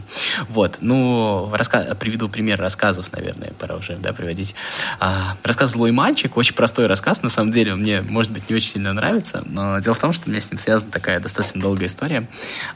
Вот, 0.48 0.78
ну, 0.80 1.50
раска... 1.52 1.94
приведу 1.94 2.28
пример 2.28 2.60
рассказов, 2.60 3.12
наверное, 3.12 3.52
пора 3.58 3.76
уже, 3.76 3.96
да, 3.96 4.12
приводить. 4.12 4.54
А, 5.00 5.36
рассказ 5.42 5.72
«Злой 5.72 5.92
мальчик», 5.92 6.36
очень 6.36 6.54
простой 6.54 6.86
рассказ, 6.86 7.22
на 7.22 7.28
самом 7.28 7.52
деле, 7.52 7.74
мне, 7.74 8.02
может 8.02 8.32
быть, 8.32 8.48
не 8.48 8.56
очень 8.56 8.70
сильно 8.70 8.92
нравится, 8.92 9.42
но 9.46 9.78
дело 9.78 9.94
в 9.94 9.98
том, 10.02 10.12
что 10.12 10.28
у 10.28 10.30
меня 10.30 10.40
с 10.40 10.50
ним 10.50 10.58
связана 10.58 10.90
такая 10.90 11.20
достаточно 11.20 11.60
долгая 11.60 11.86
история. 11.86 12.26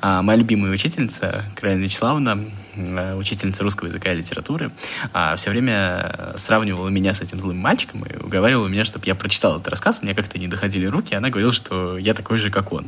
А, 0.01 0.23
моя 0.23 0.39
любимая 0.39 0.73
учительница, 0.73 1.45
Крайна 1.57 1.81
Вячеславовна, 1.81 2.39
Э, 2.77 3.15
учительница 3.15 3.63
русского 3.63 3.89
языка 3.89 4.13
и 4.13 4.17
литературы, 4.17 4.71
а, 5.13 5.37
все 5.37 5.51
время 5.51 6.35
сравнивала 6.37 6.89
меня 6.89 7.15
с 7.15 7.21
этим 7.21 7.41
злым 7.41 7.57
мальчиком 7.57 8.05
и 8.05 8.17
уговаривала 8.17 8.67
меня, 8.67 8.85
чтобы 8.85 9.07
я 9.07 9.15
прочитал 9.15 9.57
этот 9.57 9.69
рассказ. 9.69 10.03
Мне 10.03 10.15
как-то 10.15 10.39
не 10.39 10.47
доходили 10.47 10.87
руки, 10.87 11.15
она 11.15 11.31
говорила, 11.31 11.53
что 11.53 11.97
я 11.97 12.13
такой 12.13 12.39
же, 12.39 12.51
как 12.51 12.73
он. 12.73 12.87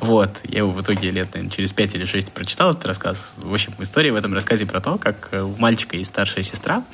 Вот. 0.00 0.30
Я 0.44 0.58
его 0.58 0.70
в 0.70 0.80
итоге 0.80 1.10
лет, 1.10 1.34
наверное, 1.34 1.50
через 1.50 1.72
пять 1.72 1.94
или 1.94 2.04
шесть 2.04 2.32
прочитал 2.32 2.70
этот 2.70 2.86
рассказ. 2.86 3.32
В 3.38 3.52
общем, 3.52 3.74
история 3.80 4.12
в 4.12 4.16
этом 4.16 4.32
рассказе 4.32 4.66
про 4.66 4.80
то, 4.80 4.98
как 4.98 5.30
у 5.32 5.56
мальчика 5.60 5.96
есть 5.96 6.10
старшая 6.10 6.44
сестра, 6.44 6.84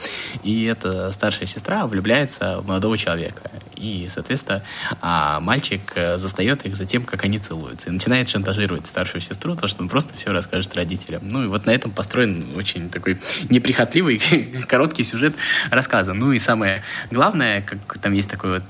и 0.42 0.64
эта 0.64 1.12
старшая 1.12 1.46
сестра 1.46 1.86
влюбляется 1.86 2.60
в 2.60 2.66
молодого 2.66 2.96
человека. 2.96 3.50
И, 3.82 4.06
соответственно, 4.08 4.62
а, 5.00 5.40
мальчик 5.40 5.80
э, 5.96 6.16
застает 6.16 6.64
их 6.64 6.76
за 6.76 6.84
тем, 6.84 7.02
как 7.02 7.24
они 7.24 7.40
целуются. 7.40 7.88
И 7.88 7.92
начинает 7.92 8.28
шантажировать 8.28 8.86
старшую 8.86 9.20
сестру, 9.20 9.56
то, 9.56 9.66
что 9.66 9.82
он 9.82 9.88
просто 9.88 10.14
все 10.14 10.30
расскажет 10.30 10.72
родителям. 10.76 11.22
Ну 11.28 11.42
и 11.42 11.46
вот 11.48 11.66
на 11.66 11.70
этом 11.70 11.90
построен 11.90 12.46
очень 12.54 12.90
такой 12.90 13.18
неприхотливый, 13.50 14.18
короткий 14.68 15.02
сюжет 15.02 15.34
рассказа. 15.70 16.14
Ну 16.14 16.30
и 16.30 16.38
самое 16.38 16.84
главное, 17.10 17.60
как 17.62 17.98
там 17.98 18.12
есть 18.12 18.30
такой 18.30 18.52
вот 18.52 18.62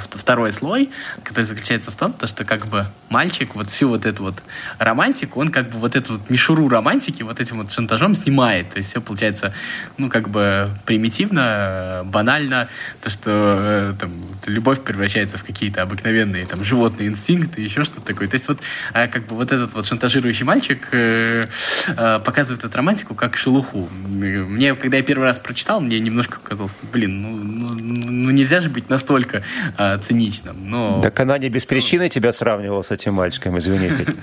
второй 0.00 0.52
слой, 0.52 0.90
который 1.22 1.44
заключается 1.44 1.90
в 1.90 1.96
том, 1.96 2.12
то, 2.12 2.26
что 2.26 2.44
как 2.44 2.66
бы 2.66 2.86
мальчик 3.10 3.54
вот 3.54 3.70
всю 3.70 3.88
вот 3.88 4.06
эту 4.06 4.22
вот 4.24 4.42
романтику, 4.78 5.40
он 5.40 5.50
как 5.50 5.70
бы 5.70 5.78
вот 5.78 5.96
эту 5.96 6.14
вот 6.14 6.30
мишуру 6.30 6.68
романтики 6.68 7.22
вот 7.22 7.40
этим 7.40 7.58
вот 7.58 7.70
шантажом 7.70 8.14
снимает. 8.14 8.70
То 8.70 8.78
есть 8.78 8.90
все 8.90 9.00
получается, 9.00 9.52
ну, 9.98 10.08
как 10.08 10.28
бы 10.28 10.70
примитивно, 10.86 12.02
банально, 12.04 12.68
то, 13.02 13.10
что 13.10 13.30
э, 13.30 13.94
там, 13.98 14.12
любовь 14.46 14.80
превращается 14.80 15.38
в 15.38 15.44
какие-то 15.44 15.82
обыкновенные 15.82 16.46
там 16.46 16.64
животные 16.64 17.08
инстинкты, 17.08 17.60
еще 17.60 17.84
что-то 17.84 18.06
такое. 18.06 18.28
То 18.28 18.34
есть 18.34 18.48
вот 18.48 18.60
э, 18.94 19.08
как 19.08 19.26
бы 19.26 19.36
вот 19.36 19.52
этот 19.52 19.74
вот 19.74 19.86
шантажирующий 19.86 20.44
мальчик 20.44 20.88
э, 20.92 21.44
э, 21.88 22.18
показывает 22.24 22.64
эту 22.64 22.76
романтику 22.76 23.14
как 23.14 23.36
шелуху. 23.36 23.88
Мне, 23.90 24.74
когда 24.74 24.96
я 24.96 25.02
первый 25.02 25.24
раз 25.24 25.38
прочитал, 25.38 25.80
мне 25.80 26.00
немножко 26.00 26.38
казалось, 26.42 26.72
блин, 26.92 27.22
ну, 27.22 27.30
ну, 27.36 27.74
ну 27.74 28.30
нельзя 28.30 28.60
же 28.60 28.70
быть 28.70 28.88
настолько 28.88 29.41
э, 29.78 29.98
циничным. 29.98 30.70
Но... 30.70 31.00
Так 31.02 31.18
она 31.20 31.38
не 31.38 31.48
без 31.48 31.64
причины 31.64 32.08
тебя 32.08 32.32
сравнивала 32.32 32.82
с 32.82 32.90
этим 32.90 33.14
мальчиком, 33.14 33.58
извини. 33.58 33.90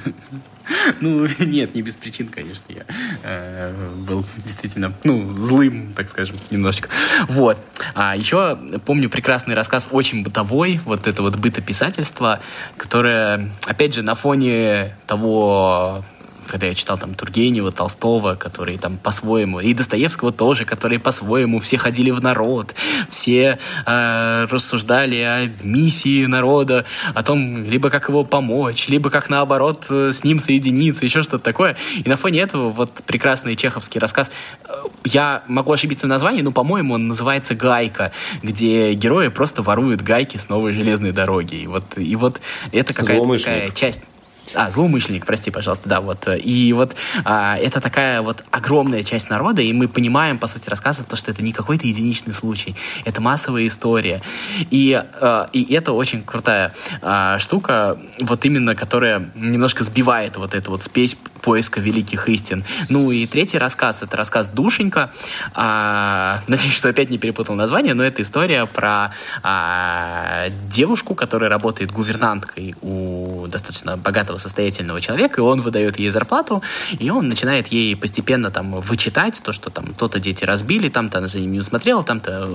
Ну, 1.00 1.28
нет, 1.40 1.76
не 1.76 1.82
без 1.82 1.98
причин, 1.98 2.28
конечно, 2.28 2.66
я 2.70 2.84
э, 3.24 3.74
был 4.08 4.24
действительно, 4.38 4.94
ну, 5.04 5.34
злым, 5.34 5.94
так 5.96 6.10
скажем, 6.10 6.36
немножечко. 6.52 6.90
Вот. 7.28 7.60
А 7.96 8.16
еще 8.16 8.58
помню 8.86 9.10
прекрасный 9.10 9.56
рассказ, 9.56 9.88
очень 9.92 10.24
бытовой, 10.24 10.80
вот 10.86 11.08
это 11.08 11.22
вот 11.22 11.36
бытописательство, 11.38 12.40
которое, 12.78 13.50
опять 13.66 13.96
же, 13.96 14.04
на 14.04 14.16
фоне 14.16 14.96
того 15.08 16.04
когда 16.50 16.68
я 16.68 16.74
читал 16.74 16.98
там 16.98 17.14
Тургенева, 17.14 17.72
Толстого, 17.72 18.36
которые 18.36 18.78
там 18.78 18.98
по-своему, 18.98 19.60
и 19.60 19.74
Достоевского 19.74 20.32
тоже, 20.32 20.66
которые 20.66 21.00
по-своему 21.00 21.60
все 21.60 21.78
ходили 21.78 22.12
в 22.12 22.22
народ, 22.22 22.76
все 23.10 23.60
э, 23.86 24.48
рассуждали 24.50 25.18
о 25.18 25.52
миссии 25.64 26.26
народа, 26.26 26.86
о 27.14 27.24
том, 27.24 27.64
либо 27.64 27.90
как 27.90 28.10
его 28.10 28.24
помочь, 28.24 28.88
либо 28.88 29.10
как 29.10 29.30
наоборот 29.30 29.86
э, 29.90 30.12
с 30.14 30.24
ним 30.24 30.40
соединиться, 30.40 31.06
еще 31.06 31.22
что-то 31.22 31.44
такое. 31.44 31.78
И 31.96 32.10
на 32.10 32.18
фоне 32.18 32.40
этого 32.42 32.70
вот 32.70 33.04
прекрасный 33.06 33.56
чеховский 33.56 34.00
рассказ, 34.00 34.32
э, 34.68 34.72
я 35.06 35.44
могу 35.48 35.72
ошибиться 35.72 36.08
в 36.08 36.10
названии, 36.10 36.42
но, 36.42 36.52
по-моему, 36.52 36.96
он 36.96 37.08
называется 37.08 37.56
«Гайка», 37.56 38.12
где 38.42 38.94
герои 38.94 39.28
просто 39.28 39.62
воруют 39.62 40.02
гайки 40.02 40.38
с 40.38 40.50
новой 40.50 40.74
железной 40.74 41.12
дороги. 41.12 41.56
И 41.56 41.68
вот, 41.68 41.98
и 41.98 42.16
вот 42.16 42.42
это 42.72 42.94
какая-то 42.94 43.38
такая 43.38 43.70
часть 43.72 44.02
а, 44.56 44.72
злоумышленник, 44.72 45.26
прости, 45.26 45.52
пожалуйста, 45.52 45.90
да, 45.90 46.02
вот. 46.02 46.28
И 46.44 46.74
вот 46.74 46.96
а, 47.26 47.58
это 47.58 47.82
такая 47.82 48.22
вот 48.22 48.44
огромная 48.52 49.04
часть 49.04 49.30
народа, 49.30 49.62
и 49.62 49.72
мы 49.74 49.88
понимаем, 49.88 50.38
по 50.38 50.48
сути, 50.48 50.70
рассказа, 50.70 51.04
то, 51.04 51.16
что 51.16 51.32
это 51.32 51.44
не 51.44 51.52
какой-то 51.52 51.88
единичный 51.88 52.34
случай, 52.34 52.76
это 53.06 53.22
массовая 53.22 53.68
история. 53.68 54.22
И, 54.72 54.94
а, 54.94 55.50
и 55.54 55.74
это 55.74 55.94
очень 55.94 56.24
крутая 56.24 56.74
а, 57.02 57.40
штука, 57.40 57.98
вот 58.20 58.46
именно, 58.46 58.76
которая 58.76 59.30
немножко 59.36 59.84
сбивает 59.84 60.38
вот 60.38 60.54
эту 60.54 60.72
вот 60.72 60.84
спесь 60.84 61.16
поиска 61.42 61.82
великих 61.82 62.28
истин. 62.30 62.64
Ну 62.90 63.12
и 63.12 63.26
третий 63.26 63.58
рассказ, 63.58 64.04
это 64.04 64.18
рассказ 64.18 64.50
«Душенька». 64.50 65.12
А, 65.54 66.42
надеюсь, 66.48 66.76
что 66.76 66.90
опять 66.90 67.10
не 67.10 67.18
перепутал 67.18 67.56
название, 67.56 67.94
но 67.94 68.04
это 68.04 68.22
история 68.22 68.66
про 68.66 69.14
а, 69.44 70.50
девушку, 70.70 71.16
которая 71.16 71.50
работает 71.50 71.92
гувернанткой 71.92 72.76
у 72.82 73.48
достаточно 73.48 73.98
богатого 73.98 74.38
состоятельного 74.38 75.02
человека, 75.02 75.42
и 75.42 75.44
он 75.44 75.62
выдает 75.62 76.00
ей 76.00 76.10
зарплату, 76.10 76.62
и 76.98 77.10
он 77.10 77.28
начинает 77.28 77.68
ей 77.68 77.96
постепенно 77.96 78.52
там 78.52 78.80
вычитать 78.82 79.42
то, 79.44 79.52
что 79.52 79.70
там 79.70 79.94
то-то 79.94 80.20
дети 80.20 80.44
разбили, 80.44 80.90
там-то 80.90 81.18
она 81.20 81.28
за 81.28 81.40
ними 81.40 81.54
не 81.54 81.60
усмотрела, 81.60 82.04
там-то 82.04 82.48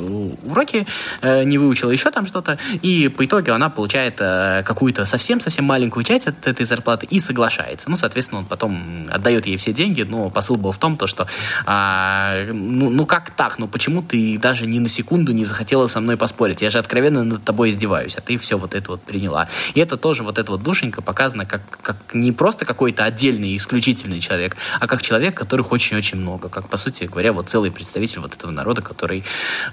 уроки 0.45 0.87
э, 1.21 1.45
не 1.45 1.59
выучила, 1.59 1.91
еще 1.91 2.11
там 2.11 2.27
что-то, 2.27 2.59
и 2.83 3.09
по 3.09 3.25
итогу 3.25 3.53
она 3.53 3.71
получает 3.71 4.17
э, 4.21 4.63
какую-то 4.65 5.05
совсем-совсем 5.05 5.65
маленькую 5.65 6.05
часть 6.05 6.27
от 6.27 6.47
этой 6.47 6.67
зарплаты 6.67 7.07
и 7.07 7.21
соглашается. 7.21 7.91
Ну, 7.91 7.97
соответственно, 7.97 8.41
он 8.41 8.47
потом 8.47 8.74
отдает 9.11 9.47
ей 9.47 9.57
все 9.57 9.73
деньги, 9.73 10.03
но 10.03 10.31
посыл 10.31 10.57
был 10.57 10.73
в 10.73 10.79
том, 10.79 10.97
то, 10.97 11.07
что 11.07 11.27
а, 11.67 12.45
ну, 12.53 12.91
ну 12.91 13.07
как 13.07 13.31
так, 13.31 13.59
ну 13.59 13.69
почему 13.69 14.03
ты 14.03 14.39
даже 14.39 14.67
ни 14.67 14.79
на 14.79 14.89
секунду 14.89 15.33
не 15.33 15.45
захотела 15.45 15.87
со 15.87 16.01
мной 16.01 16.17
поспорить? 16.17 16.63
Я 16.63 16.71
же 16.71 16.79
откровенно 16.79 17.25
над 17.25 17.45
тобой 17.45 17.71
издеваюсь, 17.71 18.17
а 18.17 18.21
ты 18.21 18.39
все 18.39 18.59
вот 18.59 18.75
это 18.75 18.91
вот 18.93 19.03
приняла. 19.03 19.49
И 19.75 19.81
это 19.81 19.97
тоже 19.97 20.23
вот 20.23 20.39
эта 20.39 20.53
вот 20.53 20.63
душенька 20.63 21.03
показана 21.03 21.45
как 21.45 21.63
как 21.83 21.97
не 22.15 22.33
просто 22.33 22.65
какой-то 22.65 23.05
отдельный, 23.05 23.57
исключительный 23.57 24.21
человек, 24.21 24.57
а 24.81 24.87
как 24.87 25.03
человек, 25.03 25.37
которых 25.37 25.73
очень-очень 25.73 26.19
много, 26.19 26.49
как, 26.49 26.69
по 26.69 26.77
сути 26.77 27.05
говоря, 27.05 27.33
вот 27.33 27.49
целый 27.49 27.71
представитель 27.71 28.21
вот 28.21 28.35
этого 28.35 28.51
народа, 28.51 28.83
который, 28.83 29.25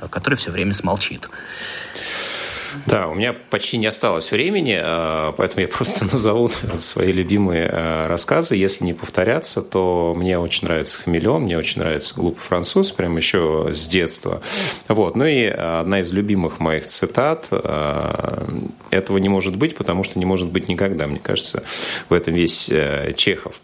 который 0.09 0.35
все 0.35 0.51
время 0.51 0.73
смолчит. 0.73 1.29
Да, 2.85 3.07
у 3.07 3.15
меня 3.15 3.33
почти 3.33 3.77
не 3.77 3.87
осталось 3.87 4.31
времени, 4.31 4.77
а, 4.81 5.31
поэтому 5.33 5.61
я 5.61 5.67
просто 5.67 6.05
назову 6.11 6.49
свои 6.77 7.11
любимые 7.11 7.69
а, 7.71 8.07
рассказы. 8.07 8.55
Если 8.55 8.85
не 8.85 8.93
повторяться, 8.93 9.61
то 9.61 10.13
мне 10.17 10.39
очень 10.39 10.67
нравится 10.67 10.97
«Хамелеон», 10.99 11.43
мне 11.43 11.57
очень 11.57 11.81
нравится 11.81 12.15
«Глупый 12.15 12.41
француз», 12.41 12.91
прям 12.91 13.17
еще 13.17 13.69
с 13.73 13.87
детства. 13.87 14.41
Вот. 14.87 15.15
Ну 15.15 15.25
и 15.25 15.45
одна 15.45 16.01
из 16.01 16.11
любимых 16.11 16.59
моих 16.59 16.87
цитат 16.87 17.47
а, 17.51 18.47
«Этого 18.89 19.17
не 19.17 19.29
может 19.29 19.55
быть, 19.55 19.75
потому 19.75 20.03
что 20.03 20.19
не 20.19 20.25
может 20.25 20.51
быть 20.51 20.69
никогда». 20.69 21.07
Мне 21.07 21.19
кажется, 21.19 21.63
в 22.09 22.13
этом 22.13 22.33
весь 22.33 22.69
э, 22.69 23.13
Чехов. 23.15 23.55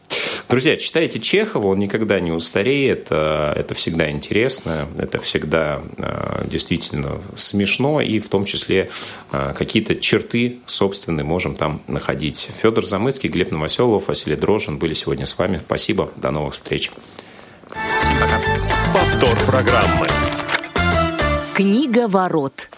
Друзья, 0.49 0.77
читайте 0.77 1.19
Чехова, 1.19 1.67
он 1.67 1.79
никогда 1.79 2.19
не 2.21 2.31
устареет, 2.31 3.11
это 3.11 3.73
всегда 3.75 4.09
интересно, 4.09 4.87
это 4.97 5.19
всегда 5.19 5.81
действительно 6.45 7.19
смешно, 7.35 7.99
и 7.99 8.19
в 8.19 8.29
том 8.29 8.45
числе 8.45 8.89
Э, 9.31 9.53
какие-то 9.57 9.95
черты 9.95 10.59
собственные 10.65 11.25
можем 11.25 11.55
там 11.55 11.81
находить. 11.87 12.49
Федор 12.61 12.85
Замыцкий, 12.85 13.29
Глеб 13.29 13.51
Новоселов, 13.51 14.07
Василий 14.07 14.37
Дрожин 14.37 14.77
были 14.77 14.93
сегодня 14.93 15.25
с 15.25 15.37
вами. 15.37 15.61
Спасибо, 15.65 16.09
до 16.15 16.31
новых 16.31 16.53
встреч. 16.53 16.91
Всем 18.01 18.17
пока. 18.19 18.39
Повтор 18.93 19.37
программы. 19.45 20.07
Книга 21.55 22.07
ворот. 22.07 22.69